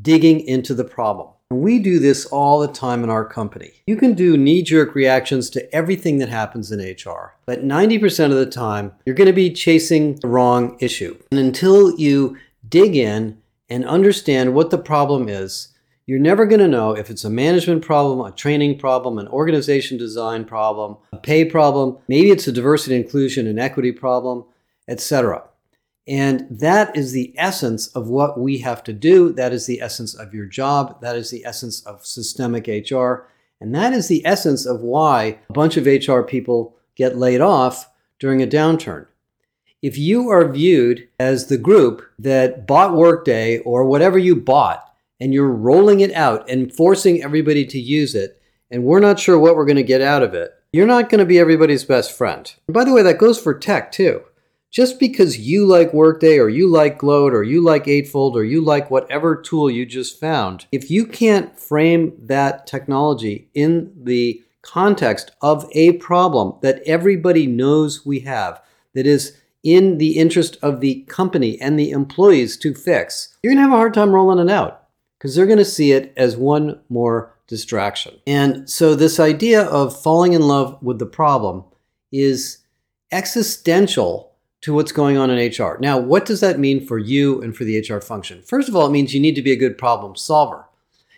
digging 0.01 0.41
into 0.41 0.75
the 0.75 0.85
problem. 0.85 1.29
And 1.51 1.63
we 1.63 1.79
do 1.79 1.99
this 1.99 2.27
all 2.27 2.61
the 2.61 2.69
time 2.69 3.03
in 3.03 3.11
our 3.11 3.25
company. 3.25 3.73
You 3.87 3.97
can 3.97 4.13
do 4.13 4.37
knee 4.37 4.63
jerk 4.63 4.95
reactions 4.95 5.49
to 5.51 5.75
everything 5.75 6.19
that 6.19 6.29
happens 6.29 6.71
in 6.71 6.79
HR, 6.79 7.35
but 7.47 7.65
90% 7.65 8.27
of 8.27 8.37
the 8.37 8.47
time, 8.47 8.93
you're 9.07 9.15
going 9.15 9.29
to 9.29 9.33
be 9.33 9.51
chasing 9.51 10.17
the 10.17 10.29
wrong 10.29 10.77
issue. 10.79 11.17
And 11.31 11.41
until 11.41 11.99
you 11.99 12.37
dig 12.69 12.97
in 12.97 13.39
and 13.71 13.85
understand 13.87 14.55
what 14.55 14.71
the 14.71 14.79
problem 14.79 15.29
is, 15.29 15.69
you're 16.09 16.19
never 16.19 16.47
going 16.47 16.59
to 16.59 16.67
know 16.67 16.97
if 16.97 17.11
it's 17.11 17.25
a 17.25 17.29
management 17.29 17.83
problem, 17.83 18.19
a 18.21 18.35
training 18.35 18.79
problem, 18.79 19.19
an 19.19 19.29
organization 19.29 19.99
design 19.99 20.43
problem, 20.43 20.97
a 21.13 21.19
pay 21.19 21.45
problem, 21.45 21.99
maybe 22.09 22.31
it's 22.31 22.47
a 22.47 22.53
diversity, 22.53 22.97
inclusion, 22.97 23.47
and 23.47 23.61
equity 23.61 23.93
problem, 23.93 24.43
etc. 24.89 25.43
And 26.09 26.47
that 26.49 26.97
is 26.97 27.13
the 27.13 27.35
essence 27.37 27.89
of 27.89 28.09
what 28.09 28.41
we 28.41 28.57
have 28.61 28.83
to 28.85 28.95
do. 28.95 29.35
That 29.35 29.53
is 29.53 29.67
the 29.67 29.83
essence 29.83 30.15
of 30.15 30.33
your 30.33 30.47
job. 30.47 30.99
That 31.03 31.15
is 31.15 31.29
the 31.31 31.45
essence 31.45 31.85
of 31.85 32.07
systemic 32.07 32.67
HR. 32.67 33.27
And 33.61 33.75
that 33.75 33.93
is 33.93 34.09
the 34.09 34.25
essence 34.25 34.65
of 34.65 34.81
why 34.81 35.39
a 35.51 35.53
bunch 35.53 35.77
of 35.77 35.85
HR 35.85 36.23
people 36.23 36.75
get 36.97 37.19
laid 37.19 37.43
off 37.43 37.91
during 38.19 38.43
a 38.43 38.47
downturn. 38.47 39.09
If 39.83 39.99
you 39.99 40.31
are 40.31 40.51
viewed 40.51 41.07
as 41.21 41.49
the 41.49 41.59
group 41.59 42.01
that 42.19 42.67
bought 42.67 42.97
Workday 42.97 43.59
or 43.59 43.85
whatever 43.85 44.19
you 44.19 44.37
bought 44.37 44.88
and 45.21 45.35
you're 45.35 45.51
rolling 45.51 46.01
it 46.01 46.13
out 46.13 46.49
and 46.49 46.73
forcing 46.73 47.23
everybody 47.23 47.65
to 47.67 47.79
use 47.79 48.15
it, 48.15 48.41
and 48.71 48.85
we're 48.85 49.01
not 49.01 49.19
sure 49.19 49.39
what 49.39 49.57
we're 49.57 49.67
going 49.67 49.77
to 49.77 49.83
get 49.83 50.01
out 50.01 50.23
of 50.23 50.35
it, 50.35 50.53
you're 50.73 50.87
not 50.87 51.09
going 51.09 51.19
to 51.19 51.25
be 51.25 51.39
everybody's 51.39 51.85
best 51.85 52.17
friend. 52.17 52.53
And 52.67 52.75
by 52.75 52.85
the 52.85 52.93
way, 52.93 53.03
that 53.03 53.19
goes 53.19 53.41
for 53.41 53.55
tech 53.55 53.91
too. 53.91 54.23
Just 54.71 55.01
because 55.01 55.39
you 55.39 55.65
like 55.65 55.95
Workday 55.95 56.39
or 56.39 56.51
you 56.51 56.69
like 56.71 56.99
Gloat 56.99 57.33
or 57.33 57.43
you 57.43 57.65
like 57.65 57.89
Eightfold 57.89 58.37
or 58.37 58.45
you 58.45 58.61
like 58.61 58.91
whatever 58.91 59.35
tool 59.35 59.71
you 59.71 59.87
just 59.87 60.21
found, 60.21 60.67
if 60.71 60.91
you 60.91 61.07
can't 61.07 61.59
frame 61.59 62.13
that 62.21 62.67
technology 62.67 63.49
in 63.55 63.91
the 63.97 64.43
context 64.61 65.31
of 65.41 65.67
a 65.73 65.93
problem 65.93 66.59
that 66.61 66.83
everybody 66.85 67.47
knows 67.47 68.05
we 68.05 68.21
have, 68.21 68.61
that 68.95 69.07
is 69.07 69.39
in 69.63 69.97
the 69.97 70.19
interest 70.19 70.59
of 70.61 70.81
the 70.81 71.03
company 71.09 71.59
and 71.61 71.79
the 71.79 71.91
employees 71.91 72.59
to 72.59 72.75
fix, 72.75 73.39
you're 73.43 73.53
going 73.53 73.57
to 73.59 73.63
have 73.63 73.73
a 73.73 73.77
hard 73.77 73.95
time 73.95 74.15
rolling 74.15 74.39
it 74.39 74.53
out 74.53 74.88
because 75.19 75.35
they're 75.35 75.47
going 75.47 75.59
to 75.59 75.65
see 75.65 75.93
it 75.93 76.13
as 76.17 76.37
one 76.37 76.81
more 76.89 77.35
distraction. 77.49 78.21
And 78.27 78.71
so, 78.71 78.95
this 78.95 79.19
idea 79.19 79.65
of 79.65 80.01
falling 80.01 80.33
in 80.33 80.43
love 80.43 80.81
with 80.83 80.99
the 80.99 81.07
problem 81.07 81.65
is 82.13 82.59
existential 83.11 84.33
to 84.61 84.75
what's 84.75 84.93
going 84.93 85.17
on 85.17 85.31
in 85.31 85.51
HR. 85.51 85.79
Now, 85.81 85.99
what 85.99 86.25
does 86.25 86.41
that 86.41 86.59
mean 86.59 86.85
for 86.85 86.99
you 86.99 87.41
and 87.43 87.57
for 87.57 87.65
the 87.65 87.79
HR 87.81 88.01
function? 88.01 88.43
First 88.43 88.69
of 88.69 88.77
all, 88.77 88.87
it 88.87 88.91
means 88.91 89.15
you 89.15 89.21
need 89.21 89.37
to 89.37 89.43
be 89.43 89.53
a 89.53 89.57
good 89.57 89.79
problem 89.79 90.17
solver. 90.17 90.67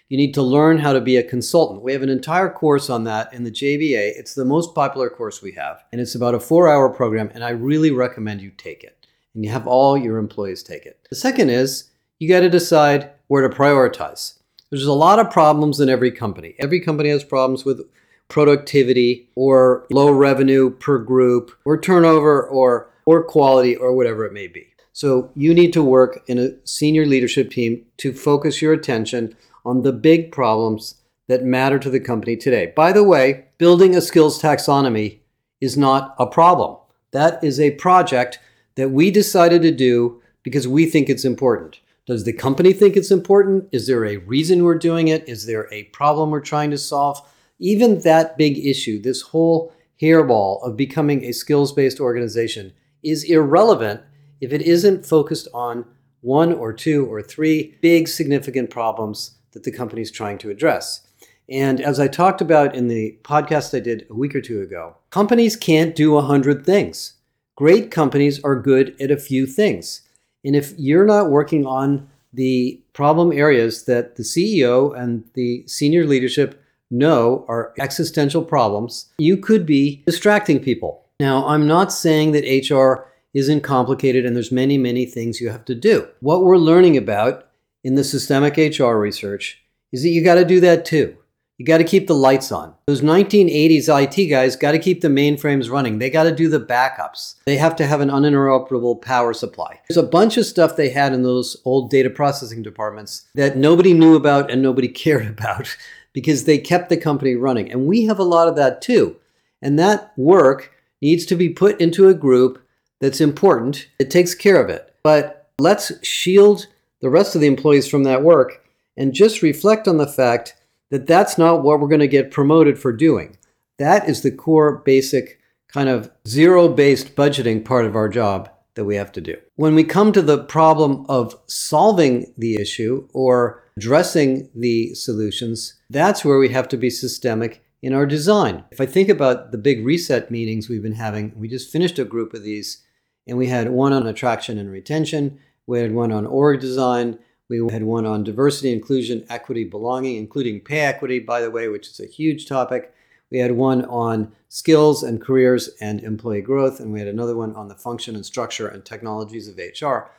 You 0.09 0.17
need 0.17 0.35
to 0.35 0.43
learn 0.43 0.79
how 0.79 0.93
to 0.93 1.01
be 1.01 1.17
a 1.17 1.23
consultant. 1.23 1.83
We 1.83 1.93
have 1.93 2.03
an 2.03 2.09
entire 2.09 2.51
course 2.51 2.91
on 2.91 3.05
that 3.05 3.33
in 3.33 3.45
the 3.45 3.51
JBA. 3.51 4.19
It's 4.19 4.35
the 4.35 4.45
most 4.45 4.75
popular 4.75 5.09
course 5.09 5.41
we 5.41 5.53
have, 5.53 5.85
and 5.93 6.01
it's 6.01 6.17
about 6.17 6.35
a 6.35 6.41
four 6.41 6.69
hour 6.69 6.89
program, 6.89 7.31
and 7.33 7.45
I 7.45 7.51
really 7.51 7.93
recommend 7.93 8.41
you 8.41 8.51
take 8.51 8.83
it. 8.83 9.07
And 9.35 9.45
you 9.45 9.53
have 9.53 9.69
all 9.69 9.97
your 9.97 10.19
employees 10.19 10.65
take 10.65 10.85
it. 10.85 11.07
The 11.09 11.17
second 11.17 11.51
is 11.51 11.91
you 12.19 12.29
got 12.29 12.41
to 12.41 12.51
decide 12.51 13.13
where 13.31 13.47
to 13.47 13.57
prioritize. 13.57 14.35
There's 14.71 14.87
a 14.87 14.93
lot 14.93 15.21
of 15.21 15.31
problems 15.31 15.79
in 15.79 15.89
every 15.89 16.11
company. 16.11 16.57
Every 16.59 16.81
company 16.81 17.11
has 17.11 17.23
problems 17.23 17.65
with 17.65 17.89
productivity 18.27 19.29
or 19.37 19.87
low 19.89 20.11
revenue 20.11 20.71
per 20.71 20.99
group 20.99 21.53
or 21.65 21.81
turnover 21.81 22.43
or 22.43 22.91
or 23.07 23.23
quality 23.23 23.77
or 23.77 23.95
whatever 23.95 24.25
it 24.25 24.33
may 24.33 24.49
be. 24.49 24.67
So 24.93 25.31
you 25.37 25.55
need 25.55 25.73
to 25.75 25.83
work 25.83 26.25
in 26.27 26.41
a 26.41 26.55
senior 26.65 27.07
leadership 27.07 27.53
team 27.53 27.87
to 27.99 28.13
focus 28.13 28.61
your 28.61 28.73
attention 28.73 29.37
on 29.65 29.83
the 29.83 29.93
big 29.93 30.33
problems 30.33 30.97
that 31.29 31.45
matter 31.45 31.79
to 31.79 31.91
the 31.91 32.01
company 32.01 32.37
today. 32.37 32.73
By 32.75 32.91
the 32.91 33.05
way, 33.05 33.45
building 33.59 33.95
a 33.95 34.01
skills 34.01 34.43
taxonomy 34.43 35.21
is 35.61 35.77
not 35.77 36.17
a 36.19 36.27
problem. 36.27 36.79
That 37.13 37.45
is 37.45 37.61
a 37.61 37.77
project 37.77 38.41
that 38.75 38.91
we 38.91 39.13
decided 39.13 39.63
to 39.63 39.71
do 39.71 40.21
because 40.43 40.67
we 40.67 40.87
think 40.87 41.09
it's 41.09 41.25
important. 41.25 41.79
Does 42.11 42.25
the 42.25 42.33
company 42.33 42.73
think 42.73 42.97
it's 42.97 43.13
important? 43.13 43.69
Is 43.71 43.87
there 43.87 44.05
a 44.05 44.17
reason 44.17 44.65
we're 44.65 44.75
doing 44.75 45.07
it? 45.07 45.29
Is 45.29 45.47
there 45.47 45.73
a 45.73 45.85
problem 45.93 46.31
we're 46.31 46.41
trying 46.41 46.73
to 46.73 46.77
solve? 46.77 47.25
Even 47.61 48.01
that 48.01 48.37
big 48.37 48.59
issue, 48.59 49.01
this 49.01 49.23
whole 49.23 49.73
hairball 50.03 50.61
of 50.65 50.77
becoming 50.77 51.23
a 51.23 51.31
skills 51.31 51.71
based 51.71 52.01
organization, 52.01 52.73
is 53.05 53.23
irrelevant 53.23 54.01
if 54.41 54.53
it 54.53 54.61
isn't 54.61 55.07
focused 55.07 55.47
on 55.55 55.85
one 56.21 56.53
or 56.53 56.73
two 56.73 57.07
or 57.07 57.23
three 57.23 57.79
big 57.81 58.09
significant 58.09 58.71
problems 58.71 59.37
that 59.53 59.63
the 59.63 59.71
company 59.71 60.03
is 60.03 60.11
trying 60.11 60.39
to 60.39 60.51
address. 60.51 61.07
And 61.49 61.81
as 61.81 62.01
I 62.01 62.09
talked 62.09 62.41
about 62.41 62.75
in 62.75 62.89
the 62.89 63.21
podcast 63.23 63.73
I 63.73 63.79
did 63.79 64.09
a 64.11 64.15
week 64.15 64.35
or 64.35 64.41
two 64.41 64.63
ago, 64.63 64.97
companies 65.11 65.55
can't 65.55 65.95
do 65.95 66.17
a 66.17 66.23
hundred 66.23 66.67
things. 66.67 67.13
Great 67.55 67.93
companies 67.93 68.43
are 68.43 68.61
good 68.61 69.01
at 69.01 69.13
a 69.13 69.17
few 69.17 69.47
things. 69.47 70.03
And 70.45 70.57
if 70.57 70.73
you're 70.79 71.07
not 71.07 71.31
working 71.31 71.67
on 71.67 72.09
the 72.33 72.81
problem 72.93 73.33
areas 73.33 73.85
that 73.85 74.17
the 74.17 74.23
CEO 74.23 74.97
and 74.97 75.25
the 75.35 75.65
senior 75.67 76.07
leadership 76.07 76.63
know 76.91 77.45
are 77.49 77.73
existential 77.79 78.45
problems, 78.45 79.13
you 79.19 79.37
could 79.37 79.67
be 79.67 80.03
distracting 80.07 80.61
people. 80.61 81.05
Now, 81.21 81.47
I'm 81.47 81.67
not 81.67 81.93
saying 81.93 82.33
that 82.33 82.69
HR 82.71 83.07
isn't 83.35 83.61
complicated 83.61 84.25
and 84.25 84.35
there's 84.35 84.51
many, 84.51 84.79
many 84.79 85.07
things 85.07 85.41
you 85.41 85.51
have 85.51 85.65
to 85.67 85.75
do. 85.75 86.09
What 86.21 86.45
we're 86.45 86.57
learning 86.57 86.97
about 86.97 87.49
in 87.85 87.95
the 87.95 88.05
systemic 88.05 88.57
HR 88.57 88.95
research 88.95 89.63
is 89.93 90.03
that 90.03 90.09
you 90.09 90.25
got 90.25 90.35
to 90.37 90.45
do 90.45 90.61
that 90.61 90.85
too. 90.85 91.17
You 91.61 91.67
got 91.67 91.77
to 91.77 91.85
keep 91.85 92.07
the 92.07 92.15
lights 92.15 92.51
on. 92.53 92.75
Those 92.87 93.03
1980s 93.03 94.03
IT 94.03 94.31
guys 94.31 94.57
got 94.57 94.73
to 94.73 94.79
keep 94.79 95.03
the 95.03 95.09
mainframes 95.09 95.71
running. 95.71 95.99
They 95.99 96.09
got 96.09 96.23
to 96.23 96.35
do 96.35 96.49
the 96.49 96.59
backups. 96.59 97.35
They 97.45 97.59
have 97.59 97.77
to 97.77 97.87
have 97.87 98.01
an 98.01 98.09
uninterruptible 98.09 99.03
power 99.03 99.35
supply. 99.35 99.79
There's 99.87 99.99
a 99.99 100.03
bunch 100.03 100.39
of 100.39 100.47
stuff 100.47 100.75
they 100.75 100.89
had 100.89 101.13
in 101.13 101.23
those 101.23 101.59
old 101.67 101.91
data 101.91 102.09
processing 102.09 102.63
departments 102.63 103.27
that 103.35 103.59
nobody 103.59 103.93
knew 103.93 104.17
about 104.17 104.51
and 104.51 104.63
nobody 104.63 104.89
cared 105.05 105.27
about 105.27 105.77
because 106.15 106.45
they 106.45 106.57
kept 106.57 106.89
the 106.89 106.97
company 106.97 107.35
running. 107.35 107.71
And 107.71 107.85
we 107.85 108.05
have 108.05 108.19
a 108.19 108.23
lot 108.25 108.49
of 108.49 108.57
that 108.57 108.81
too. 108.81 109.17
And 109.61 109.79
that 109.79 110.15
work 110.17 110.73
needs 111.03 111.27
to 111.27 111.35
be 111.35 111.51
put 111.51 111.79
into 111.79 112.09
a 112.09 112.15
group 112.15 112.67
that's 113.03 113.21
important. 113.21 113.87
It 113.99 114.11
takes 114.11 114.35
care 114.35 114.65
of 114.65 114.71
it. 114.71 114.95
But 115.03 115.51
let's 115.59 115.93
shield 116.03 116.69
the 117.03 117.11
rest 117.11 117.35
of 117.35 117.43
the 117.43 117.49
employees 117.49 117.87
from 117.87 118.05
that 118.05 118.23
work 118.23 118.65
and 118.97 119.13
just 119.13 119.43
reflect 119.43 119.87
on 119.87 119.99
the 119.99 120.07
fact 120.07 120.55
that 120.91 121.07
that's 121.07 121.39
not 121.39 121.63
what 121.63 121.81
we're 121.81 121.89
going 121.89 122.01
to 122.01 122.09
get 122.09 122.31
promoted 122.31 122.79
for 122.79 122.93
doing. 122.93 123.37
That 123.79 124.09
is 124.09 124.23
the 124.23 124.31
core 124.31 124.79
basic 124.85 125.41
kind 125.69 125.89
of 125.89 126.11
zero 126.27 126.69
based 126.69 127.15
budgeting 127.15 127.65
part 127.65 127.87
of 127.87 127.97
our 127.97 128.09
job 128.09 128.51
that 128.75 128.85
we 128.85 128.97
have 128.97 129.13
to 129.13 129.21
do. 129.21 129.37
When 129.57 129.75
we 129.75 129.85
come 129.85 130.13
to 130.13 130.23
the 130.23 130.45
problem 130.45 131.07
of 131.09 131.35
solving 131.47 132.33
the 132.37 132.57
issue 132.57 133.09
or 133.13 133.63
addressing 133.77 134.51
the 134.55 134.95
solutions, 134.95 135.75
that's 135.89 136.25
where 136.25 136.39
we 136.39 136.51
have 136.51 136.69
to 136.69 136.77
be 136.77 136.91
systemic 136.91 137.63
in 137.83 137.95
our 137.95 138.07
design. 138.07 138.65
If 138.71 138.81
I 138.81 138.87
think 138.87 139.09
about 139.09 139.53
the 139.53 139.59
big 139.59 139.85
reset 139.85 140.31
meetings 140.31 140.69
we've 140.69 140.83
been 140.83 140.93
having, 140.93 141.33
we 141.35 141.49
just 141.49 141.73
finished 141.73 141.99
a 141.99 142.05
group 142.05 142.35
of 142.35 142.43
these, 142.43 142.85
and 143.27 143.39
we 143.39 143.47
had 143.47 143.71
one 143.71 143.93
on 143.93 144.07
attraction 144.07 144.59
and 144.59 144.71
retention, 144.71 145.39
we 145.67 145.81
had 145.81 145.95
one 145.95 146.13
on 146.13 146.27
org 146.27 146.61
design, 146.61 147.19
we 147.51 147.61
had 147.73 147.83
one 147.83 148.07
on 148.07 148.23
diversity, 148.23 148.73
inclusion, 148.73 149.27
equity, 149.29 149.65
belonging, 149.65 150.17
including 150.17 150.61
pay 150.61 150.81
equity, 150.81 151.19
by 151.19 151.41
the 151.41 151.51
way, 151.51 151.67
which 151.67 151.89
is 151.89 151.99
a 151.99 152.07
huge 152.07 152.47
topic. 152.47 152.95
We 153.29 153.39
had 153.39 153.53
one 153.53 153.85
on 153.87 154.31
skills 154.49 155.03
and 155.03 155.21
careers 155.21 155.69
and 155.81 156.01
employee 156.01 156.43
growth, 156.43 156.79
and 156.79 156.93
we 156.93 157.01
had 157.01 157.09
another 157.09 157.37
one 157.37 157.55
on 157.57 157.67
the 157.67 157.75
function 157.75 158.15
and 158.15 158.25
structure 158.25 158.69
and 158.69 158.85
technologies 158.85 159.49
of 159.49 159.59
HR. 159.59 160.13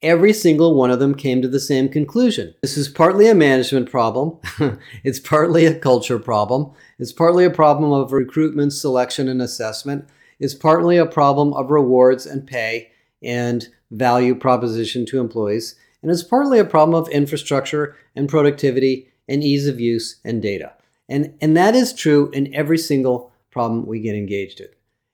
Every 0.00 0.32
single 0.32 0.74
one 0.74 0.90
of 0.90 1.00
them 1.00 1.14
came 1.14 1.42
to 1.42 1.48
the 1.48 1.60
same 1.60 1.90
conclusion. 1.90 2.54
This 2.62 2.78
is 2.78 2.88
partly 2.88 3.28
a 3.28 3.34
management 3.34 3.90
problem. 3.90 4.38
it's 5.04 5.20
partly 5.20 5.66
a 5.66 5.78
culture 5.78 6.18
problem. 6.18 6.72
It's 6.98 7.12
partly 7.12 7.44
a 7.44 7.50
problem 7.50 7.92
of 7.92 8.12
recruitment, 8.12 8.72
selection, 8.72 9.28
and 9.28 9.42
assessment. 9.42 10.08
It's 10.38 10.54
partly 10.54 10.96
a 10.96 11.04
problem 11.04 11.52
of 11.52 11.70
rewards 11.70 12.24
and 12.24 12.46
pay 12.46 12.92
and 13.22 13.68
value 13.90 14.34
proposition 14.34 15.04
to 15.04 15.20
employees 15.20 15.74
and 16.02 16.10
it's 16.10 16.22
partly 16.22 16.58
a 16.58 16.64
problem 16.64 17.00
of 17.00 17.08
infrastructure 17.08 17.96
and 18.16 18.28
productivity 18.28 19.08
and 19.28 19.44
ease 19.44 19.66
of 19.66 19.80
use 19.80 20.16
and 20.24 20.42
data. 20.42 20.72
And, 21.08 21.34
and 21.40 21.56
that 21.56 21.74
is 21.74 21.92
true 21.92 22.30
in 22.32 22.54
every 22.54 22.78
single 22.78 23.32
problem 23.50 23.86
we 23.86 24.00
get 24.00 24.14
engaged 24.14 24.60
in. 24.60 24.68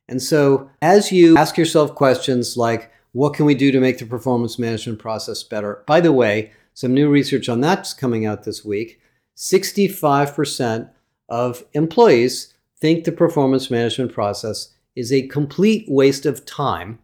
And 0.09 0.23
so, 0.23 0.71
as 0.83 1.11
you 1.11 1.37
ask 1.37 1.57
yourself 1.57 1.95
questions 1.95 2.57
like, 2.57 2.93
what 3.13 3.35
can 3.35 3.47
we 3.47 3.55
do 3.55 3.73
to 3.73 3.81
make 3.81 3.99
the 3.99 4.07
performance 4.07 4.59
management 4.59 4.99
process 4.99 5.43
better? 5.43 5.83
By 5.87 6.01
the 6.01 6.13
way, 6.13 6.53
some 6.75 6.93
new 6.93 7.09
research 7.09 7.49
on 7.49 7.61
that's 7.61 7.95
coming 7.95 8.27
out 8.27 8.45
this 8.45 8.65
week. 8.65 9.01
65% 9.37 10.91
of 11.29 11.65
employees 11.73 12.55
think 12.79 13.05
the 13.05 13.13
performance 13.13 13.71
management 13.71 14.13
process 14.13 14.75
is 14.95 15.13
a 15.13 15.27
complete 15.29 15.87
waste 15.89 16.27
of 16.27 16.45
time. 16.45 16.99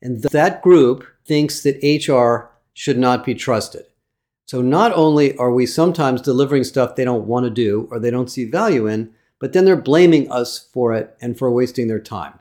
And 0.00 0.22
that 0.22 0.62
group 0.62 1.06
thinks 1.26 1.62
that 1.62 1.82
HR 1.82 2.50
should 2.74 2.98
not 2.98 3.24
be 3.24 3.34
trusted. 3.34 3.84
So 4.46 4.60
not 4.60 4.92
only 4.92 5.36
are 5.38 5.52
we 5.52 5.66
sometimes 5.66 6.20
delivering 6.20 6.64
stuff 6.64 6.94
they 6.94 7.04
don't 7.04 7.26
want 7.26 7.44
to 7.44 7.50
do 7.50 7.88
or 7.90 7.98
they 7.98 8.10
don't 8.10 8.30
see 8.30 8.44
value 8.44 8.86
in, 8.86 9.12
but 9.38 9.52
then 9.52 9.64
they're 9.64 9.76
blaming 9.76 10.30
us 10.30 10.68
for 10.72 10.92
it 10.92 11.16
and 11.20 11.38
for 11.38 11.50
wasting 11.50 11.88
their 11.88 12.00
time. 12.00 12.38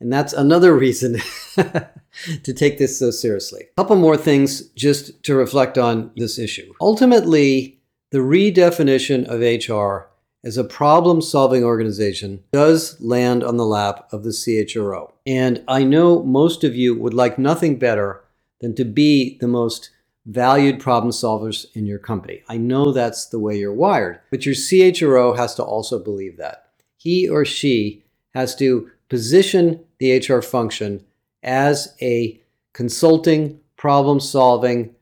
And 0.00 0.12
that's 0.12 0.32
another 0.32 0.76
reason 0.76 1.18
to 1.56 2.52
take 2.52 2.78
this 2.78 2.98
so 2.98 3.10
seriously. 3.10 3.62
A 3.62 3.80
couple 3.80 3.96
more 3.96 4.16
things 4.16 4.68
just 4.70 5.22
to 5.24 5.34
reflect 5.34 5.78
on 5.78 6.10
this 6.16 6.38
issue. 6.38 6.72
Ultimately, 6.80 7.80
the 8.10 8.18
redefinition 8.18 9.24
of 9.26 9.40
HR 9.40 10.08
as 10.44 10.56
a 10.56 10.64
problem 10.64 11.22
solving 11.22 11.62
organization 11.64 12.42
does 12.52 13.00
land 13.00 13.44
on 13.44 13.56
the 13.56 13.64
lap 13.64 14.08
of 14.12 14.24
the 14.24 14.30
CHRO. 14.30 15.12
And 15.24 15.62
I 15.68 15.84
know 15.84 16.22
most 16.22 16.64
of 16.64 16.74
you 16.74 16.98
would 16.98 17.14
like 17.14 17.38
nothing 17.38 17.78
better 17.78 18.21
than 18.62 18.74
to 18.76 18.84
be 18.84 19.36
the 19.40 19.48
most 19.48 19.90
valued 20.24 20.80
problem 20.80 21.10
solvers 21.10 21.66
in 21.74 21.84
your 21.84 21.98
company. 21.98 22.42
I 22.48 22.56
know 22.56 22.92
that's 22.92 23.26
the 23.26 23.40
way 23.40 23.58
you're 23.58 23.74
wired, 23.74 24.20
but 24.30 24.46
your 24.46 24.54
CHRO 24.54 25.36
has 25.36 25.54
to 25.56 25.64
also 25.64 25.98
believe 25.98 26.38
that. 26.38 26.70
He 26.96 27.28
or 27.28 27.44
she 27.44 28.04
has 28.32 28.54
to 28.56 28.90
position 29.10 29.84
the 29.98 30.16
HR 30.16 30.40
function 30.40 31.04
as 31.42 31.94
a 32.00 32.40
consulting, 32.72 33.60
problem 33.76 34.20
solving, 34.20 34.94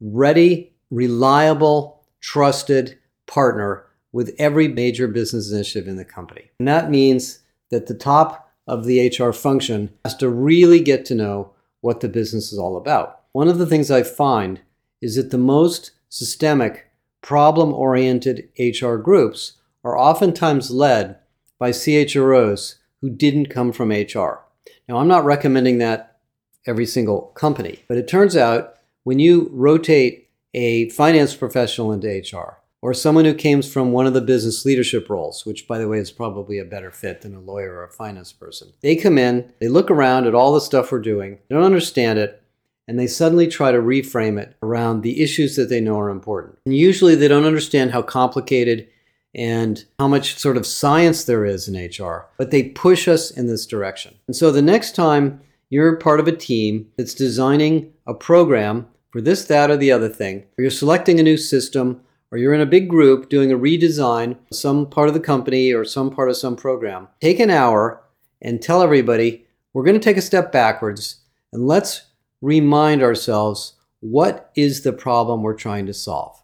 ready, 0.00 0.72
reliable, 0.90 2.02
trusted 2.20 2.98
partner 3.26 3.84
with 4.10 4.34
every 4.38 4.68
major 4.68 5.06
business 5.06 5.52
initiative 5.52 5.86
in 5.86 5.96
the 5.96 6.04
company. 6.04 6.50
And 6.58 6.66
that 6.66 6.90
means 6.90 7.40
that 7.70 7.86
the 7.86 7.94
top 7.94 8.50
of 8.66 8.84
the 8.84 9.08
HR 9.08 9.32
function 9.32 9.90
has 10.04 10.16
to 10.16 10.28
really 10.28 10.80
get 10.80 11.04
to 11.06 11.14
know 11.14 11.52
what 11.82 12.00
the 12.00 12.08
business 12.08 12.52
is 12.52 12.58
all 12.58 12.78
about. 12.78 13.20
One 13.32 13.48
of 13.48 13.58
the 13.58 13.66
things 13.66 13.90
I 13.90 14.02
find 14.02 14.60
is 15.02 15.16
that 15.16 15.30
the 15.30 15.38
most 15.38 15.90
systemic, 16.08 16.88
problem 17.20 17.72
oriented 17.72 18.48
HR 18.58 18.96
groups 18.96 19.58
are 19.84 19.98
oftentimes 19.98 20.70
led 20.70 21.18
by 21.58 21.70
CHROs 21.70 22.76
who 23.00 23.10
didn't 23.10 23.50
come 23.50 23.72
from 23.72 23.90
HR. 23.90 24.40
Now, 24.88 24.96
I'm 24.96 25.08
not 25.08 25.24
recommending 25.24 25.78
that 25.78 26.18
every 26.66 26.86
single 26.86 27.32
company, 27.34 27.84
but 27.88 27.96
it 27.96 28.08
turns 28.08 28.36
out 28.36 28.74
when 29.04 29.18
you 29.18 29.48
rotate 29.52 30.28
a 30.54 30.88
finance 30.90 31.34
professional 31.34 31.92
into 31.92 32.08
HR, 32.08 32.58
or 32.82 32.92
someone 32.92 33.24
who 33.24 33.32
came 33.32 33.62
from 33.62 33.92
one 33.92 34.06
of 34.06 34.12
the 34.12 34.20
business 34.20 34.64
leadership 34.64 35.08
roles, 35.08 35.46
which 35.46 35.66
by 35.68 35.78
the 35.78 35.88
way 35.88 35.98
is 35.98 36.10
probably 36.10 36.58
a 36.58 36.64
better 36.64 36.90
fit 36.90 37.22
than 37.22 37.34
a 37.34 37.40
lawyer 37.40 37.74
or 37.74 37.84
a 37.84 37.90
finance 37.90 38.32
person. 38.32 38.72
They 38.80 38.96
come 38.96 39.16
in, 39.16 39.50
they 39.60 39.68
look 39.68 39.90
around 39.90 40.26
at 40.26 40.34
all 40.34 40.52
the 40.52 40.60
stuff 40.60 40.90
we're 40.90 40.98
doing, 40.98 41.38
they 41.48 41.54
don't 41.54 41.64
understand 41.64 42.18
it, 42.18 42.42
and 42.88 42.98
they 42.98 43.06
suddenly 43.06 43.46
try 43.46 43.70
to 43.70 43.78
reframe 43.78 44.38
it 44.38 44.56
around 44.62 45.00
the 45.00 45.22
issues 45.22 45.54
that 45.56 45.68
they 45.68 45.80
know 45.80 45.98
are 45.98 46.10
important. 46.10 46.58
And 46.66 46.76
usually 46.76 47.14
they 47.14 47.28
don't 47.28 47.44
understand 47.44 47.92
how 47.92 48.02
complicated 48.02 48.88
and 49.34 49.84
how 49.98 50.08
much 50.08 50.36
sort 50.36 50.56
of 50.56 50.66
science 50.66 51.24
there 51.24 51.46
is 51.46 51.68
in 51.68 51.86
HR, 51.86 52.26
but 52.36 52.50
they 52.50 52.64
push 52.64 53.08
us 53.08 53.30
in 53.30 53.46
this 53.46 53.64
direction. 53.64 54.14
And 54.26 54.36
so 54.36 54.50
the 54.50 54.60
next 54.60 54.94
time 54.94 55.40
you're 55.70 55.96
part 55.96 56.20
of 56.20 56.28
a 56.28 56.36
team 56.36 56.88
that's 56.98 57.14
designing 57.14 57.92
a 58.06 58.12
program 58.12 58.88
for 59.10 59.20
this, 59.20 59.44
that, 59.46 59.70
or 59.70 59.76
the 59.76 59.92
other 59.92 60.08
thing, 60.08 60.40
or 60.58 60.62
you're 60.62 60.70
selecting 60.70 61.18
a 61.18 61.22
new 61.22 61.36
system, 61.36 62.02
or 62.32 62.38
you're 62.38 62.54
in 62.54 62.62
a 62.62 62.66
big 62.66 62.88
group 62.88 63.28
doing 63.28 63.52
a 63.52 63.58
redesign, 63.58 64.38
some 64.50 64.88
part 64.88 65.08
of 65.08 65.14
the 65.14 65.20
company 65.20 65.70
or 65.70 65.84
some 65.84 66.10
part 66.10 66.30
of 66.30 66.36
some 66.36 66.56
program, 66.56 67.06
take 67.20 67.38
an 67.38 67.50
hour 67.50 68.02
and 68.40 68.60
tell 68.60 68.82
everybody, 68.82 69.44
we're 69.74 69.84
going 69.84 69.98
to 69.98 70.00
take 70.00 70.16
a 70.16 70.22
step 70.22 70.50
backwards 70.50 71.20
and 71.52 71.66
let's 71.66 72.06
remind 72.40 73.02
ourselves 73.02 73.74
what 74.00 74.50
is 74.56 74.82
the 74.82 74.94
problem 74.94 75.42
we're 75.42 75.54
trying 75.54 75.84
to 75.86 75.94
solve? 75.94 76.42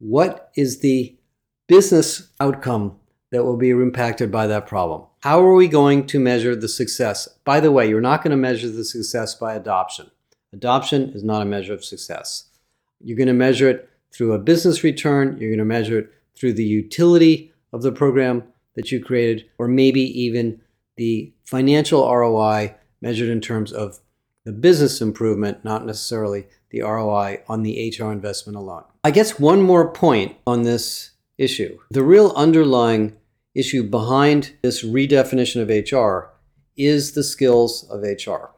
What 0.00 0.50
is 0.56 0.80
the 0.80 1.16
business 1.68 2.28
outcome 2.40 2.96
that 3.30 3.44
will 3.44 3.56
be 3.56 3.70
impacted 3.70 4.32
by 4.32 4.48
that 4.48 4.66
problem? 4.66 5.04
How 5.20 5.40
are 5.40 5.54
we 5.54 5.68
going 5.68 6.06
to 6.06 6.18
measure 6.18 6.56
the 6.56 6.68
success? 6.68 7.28
By 7.44 7.60
the 7.60 7.70
way, 7.70 7.88
you're 7.88 8.00
not 8.00 8.24
going 8.24 8.32
to 8.32 8.36
measure 8.36 8.68
the 8.68 8.84
success 8.84 9.36
by 9.36 9.54
adoption. 9.54 10.10
Adoption 10.52 11.10
is 11.10 11.22
not 11.22 11.42
a 11.42 11.44
measure 11.44 11.72
of 11.72 11.84
success. 11.84 12.46
You're 13.00 13.16
going 13.16 13.28
to 13.28 13.32
measure 13.32 13.68
it 13.68 13.89
through 14.12 14.32
a 14.32 14.38
business 14.38 14.82
return, 14.82 15.36
you're 15.38 15.50
going 15.50 15.58
to 15.58 15.64
measure 15.64 15.98
it 15.98 16.10
through 16.36 16.54
the 16.54 16.64
utility 16.64 17.52
of 17.72 17.82
the 17.82 17.92
program 17.92 18.44
that 18.74 18.90
you 18.90 19.02
created, 19.02 19.46
or 19.58 19.68
maybe 19.68 20.00
even 20.00 20.60
the 20.96 21.32
financial 21.44 22.10
ROI 22.10 22.74
measured 23.00 23.28
in 23.28 23.40
terms 23.40 23.72
of 23.72 23.98
the 24.44 24.52
business 24.52 25.00
improvement, 25.00 25.64
not 25.64 25.86
necessarily 25.86 26.46
the 26.70 26.80
ROI 26.80 27.42
on 27.48 27.62
the 27.62 27.94
HR 27.96 28.10
investment 28.10 28.56
alone. 28.56 28.84
I 29.04 29.10
guess 29.10 29.38
one 29.38 29.62
more 29.62 29.92
point 29.92 30.36
on 30.46 30.62
this 30.62 31.10
issue. 31.38 31.78
The 31.90 32.02
real 32.02 32.32
underlying 32.36 33.16
issue 33.54 33.82
behind 33.82 34.54
this 34.62 34.84
redefinition 34.84 35.60
of 35.60 35.68
HR 35.68 36.30
is 36.76 37.12
the 37.12 37.24
skills 37.24 37.88
of 37.90 38.02
HR. 38.02 38.50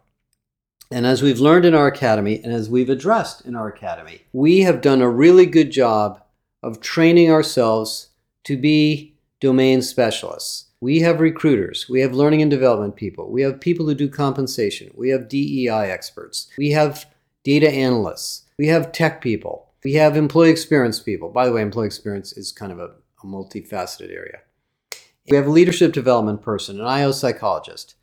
And 0.93 1.07
as 1.07 1.23
we've 1.23 1.41
learned 1.41 1.65
in 1.65 1.75
our 1.75 1.87
academy 1.87 2.43
and 2.45 2.53
as 2.53 2.69
we've 2.69 2.91
addressed 2.91 3.47
in 3.47 3.57
our 3.57 3.67
academy, 3.67 4.23
we 4.35 4.61
have 4.61 4.83
done 4.83 5.01
a 5.01 5.09
really 5.09 5.47
good 5.47 5.71
job 5.71 6.23
of 6.63 6.81
training 6.81 7.31
ourselves 7.31 8.11
to 8.45 8.59
be 8.59 9.15
domain 9.41 9.81
specialists. 9.81 10.67
We 10.81 11.01
have 11.01 11.19
recruiters. 11.19 11.89
We 11.89 12.01
have 12.03 12.13
learning 12.13 12.43
and 12.43 12.51
development 12.51 12.97
people. 12.97 13.31
We 13.31 13.41
have 13.41 13.59
people 13.59 13.87
who 13.87 13.95
do 13.95 14.09
compensation. 14.09 14.93
We 14.95 15.09
have 15.09 15.31
DEI 15.31 15.91
experts. 15.91 16.49
We 16.59 16.73
have 16.73 17.07
data 17.43 17.71
analysts. 17.71 18.43
We 18.59 18.67
have 18.67 18.93
tech 18.93 19.23
people. 19.23 19.69
We 19.85 19.95
have 19.95 20.15
employee 20.15 20.51
experience 20.51 21.01
people. 21.01 21.31
By 21.31 21.47
the 21.47 21.53
way, 21.53 21.63
employee 21.63 21.87
experience 21.87 22.33
is 22.35 22.53
kind 22.53 22.71
of 22.71 22.79
a, 22.79 22.91
a 23.23 23.27
multifaceted 23.27 24.13
area. 24.13 24.41
We 25.31 25.37
have 25.37 25.47
a 25.47 25.51
leadership 25.51 25.95
development 25.95 26.43
person, 26.43 26.81
an 26.81 26.87
IO 26.87 27.13
psychologist. 27.13 27.95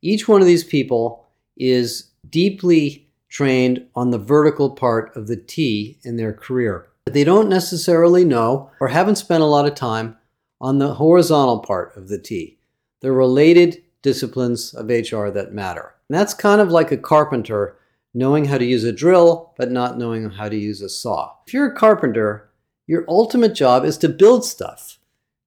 Each 0.00 0.26
one 0.26 0.40
of 0.40 0.46
these 0.46 0.64
people 0.64 1.26
is 1.56 2.07
deeply 2.30 3.08
trained 3.28 3.86
on 3.94 4.10
the 4.10 4.18
vertical 4.18 4.70
part 4.70 5.14
of 5.16 5.26
the 5.26 5.36
T 5.36 5.98
in 6.02 6.16
their 6.16 6.32
career. 6.32 6.88
But 7.04 7.14
they 7.14 7.24
don't 7.24 7.48
necessarily 7.48 8.24
know 8.24 8.70
or 8.80 8.88
haven't 8.88 9.16
spent 9.16 9.42
a 9.42 9.46
lot 9.46 9.66
of 9.66 9.74
time 9.74 10.16
on 10.60 10.78
the 10.78 10.94
horizontal 10.94 11.60
part 11.60 11.96
of 11.96 12.08
the 12.08 12.18
T, 12.18 12.58
the 13.00 13.12
related 13.12 13.82
disciplines 14.02 14.74
of 14.74 14.88
HR 14.88 15.28
that 15.28 15.52
matter. 15.52 15.94
And 16.08 16.18
that's 16.18 16.34
kind 16.34 16.60
of 16.60 16.70
like 16.70 16.90
a 16.90 16.96
carpenter 16.96 17.76
knowing 18.14 18.46
how 18.46 18.58
to 18.58 18.64
use 18.64 18.84
a 18.84 18.92
drill, 18.92 19.54
but 19.58 19.70
not 19.70 19.98
knowing 19.98 20.30
how 20.30 20.48
to 20.48 20.56
use 20.56 20.80
a 20.80 20.88
saw. 20.88 21.34
If 21.46 21.52
you're 21.52 21.72
a 21.72 21.76
carpenter, 21.76 22.50
your 22.86 23.04
ultimate 23.06 23.54
job 23.54 23.84
is 23.84 23.98
to 23.98 24.08
build 24.08 24.44
stuff, 24.44 24.98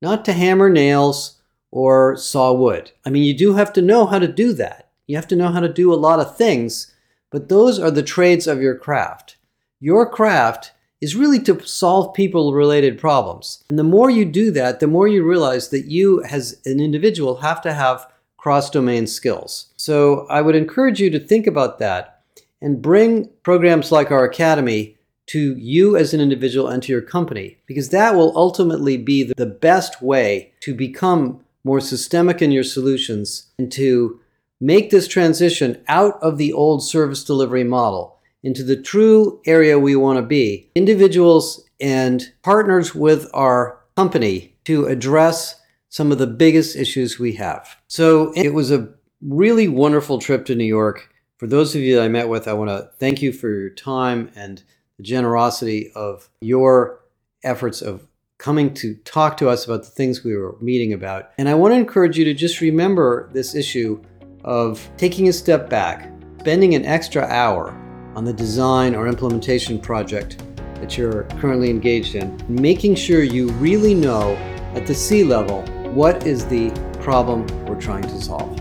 not 0.02 0.24
to 0.26 0.34
hammer 0.34 0.70
nails 0.70 1.42
or 1.72 2.16
saw 2.16 2.54
wood. 2.54 2.92
I 3.06 3.10
mean, 3.10 3.24
you 3.24 3.36
do 3.36 3.56
have 3.56 3.74
to 3.74 3.82
know 3.82 4.06
how 4.06 4.20
to 4.20 4.28
do 4.28 4.54
that. 4.54 4.91
You 5.08 5.16
have 5.16 5.28
to 5.28 5.36
know 5.36 5.50
how 5.50 5.60
to 5.60 5.72
do 5.72 5.94
a 5.94 5.96
lot 5.96 6.20
of 6.20 6.38
things, 6.38 6.94
but 7.32 7.50
those 7.50 7.80
are 7.80 7.92
the 7.92 8.04
trades 8.04 8.48
of 8.48 8.62
your 8.62 8.76
craft. 8.76 9.38
Your 9.80 10.10
craft 10.10 10.74
is 11.02 11.16
really 11.16 11.40
to 11.40 11.60
solve 11.66 12.14
people 12.14 12.54
related 12.54 13.00
problems. 13.00 13.64
And 13.70 13.80
the 13.80 13.84
more 13.84 14.10
you 14.10 14.24
do 14.24 14.52
that, 14.52 14.80
the 14.80 14.88
more 14.88 15.08
you 15.08 15.24
realize 15.24 15.70
that 15.70 15.86
you, 15.86 16.24
as 16.24 16.62
an 16.66 16.80
individual, 16.80 17.38
have 17.38 17.62
to 17.64 17.74
have 17.74 18.08
cross 18.38 18.70
domain 18.70 19.08
skills. 19.08 19.74
So 19.76 20.28
I 20.30 20.42
would 20.42 20.56
encourage 20.56 21.00
you 21.00 21.10
to 21.10 21.20
think 21.20 21.48
about 21.48 21.80
that 21.80 22.22
and 22.62 22.82
bring 22.82 23.30
programs 23.44 23.92
like 23.92 24.12
our 24.12 24.24
Academy 24.24 24.98
to 25.28 25.56
you 25.58 25.98
as 25.98 26.14
an 26.14 26.22
individual 26.22 26.68
and 26.68 26.84
to 26.84 26.92
your 26.92 27.02
company, 27.02 27.58
because 27.66 27.90
that 27.90 28.16
will 28.16 28.38
ultimately 28.38 28.98
be 28.98 29.24
the 29.24 29.46
best 29.46 30.02
way 30.02 30.52
to 30.60 30.76
become 30.76 31.44
more 31.64 31.80
systemic 31.80 32.42
in 32.42 32.52
your 32.52 32.64
solutions 32.64 33.48
and 33.58 33.72
to 33.72 34.20
make 34.62 34.92
this 34.92 35.08
transition 35.08 35.84
out 35.88 36.22
of 36.22 36.38
the 36.38 36.54
old 36.54 36.84
service 36.84 37.24
delivery 37.24 37.64
model 37.64 38.20
into 38.44 38.64
the 38.64 38.80
true 38.80 39.42
area 39.46 39.78
we 39.78 39.96
want 39.96 40.18
to 40.18 40.24
be 40.24 40.70
individuals 40.76 41.66
and 41.80 42.32
partners 42.44 42.96
with 42.96 43.28
our 43.34 43.80
company 43.98 44.56
to 44.64 44.86
address 44.86 45.60
some 45.90 46.12
of 46.12 46.20
the 46.20 46.28
biggest 46.28 46.76
issues 46.76 47.20
we 47.20 47.34
have. 47.34 47.76
So 47.88 48.32
it 48.36 48.54
was 48.54 48.72
a 48.72 48.88
really 49.22 49.68
wonderful 49.68 50.20
trip 50.20 50.46
to 50.46 50.56
New 50.56 50.64
York. 50.64 51.10
For 51.38 51.48
those 51.48 51.76
of 51.76 51.82
you 51.82 51.96
that 51.96 52.04
I 52.04 52.08
met 52.08 52.30
with, 52.30 52.48
I 52.48 52.54
want 52.54 52.70
to 52.70 52.90
thank 53.00 53.22
you 53.22 53.34
for 53.34 53.50
your 53.50 53.72
time 53.72 54.32
and 54.36 54.64
the 54.98 55.04
generosity 55.04 55.92
of 55.96 56.30
your 56.40 57.00
efforts 57.44 57.82
of 57.82 58.08
coming 58.38 58.74
to 58.76 58.96
talk 59.06 59.38
to 59.38 59.50
us 59.50 59.66
about 59.66 59.84
the 59.84 59.90
things 59.90 60.24
we 60.24 60.36
were 60.36 60.56
meeting 60.62 60.94
about. 60.94 61.32
And 61.38 61.50
I 61.50 61.54
want 61.56 61.74
to 61.74 61.78
encourage 61.78 62.18
you 62.18 62.26
to 62.26 62.34
just 62.34 62.62
remember 62.62 63.30
this 63.34 63.54
issue 63.54 64.02
of 64.44 64.90
taking 64.98 65.28
a 65.28 65.34
step 65.34 65.70
back, 65.70 66.12
spending 66.40 66.76
an 66.76 66.86
extra 66.86 67.24
hour 67.24 67.70
on 68.16 68.26
the 68.26 68.34
design 68.34 68.96
or 68.96 69.08
implementation 69.08 69.80
project 69.80 70.44
that 70.76 70.98
you're 70.98 71.24
currently 71.40 71.70
engaged 71.70 72.16
in, 72.16 72.40
making 72.50 72.96
sure 72.96 73.24
you 73.24 73.50
really 73.54 73.94
know 73.94 74.36
at 74.76 74.86
the 74.88 74.94
C 74.94 75.24
level 75.24 75.62
what 75.94 76.26
is 76.26 76.46
the 76.46 76.72
problem 77.02 77.46
we're 77.66 77.80
trying 77.80 78.04
to 78.04 78.22
solve. 78.22 78.61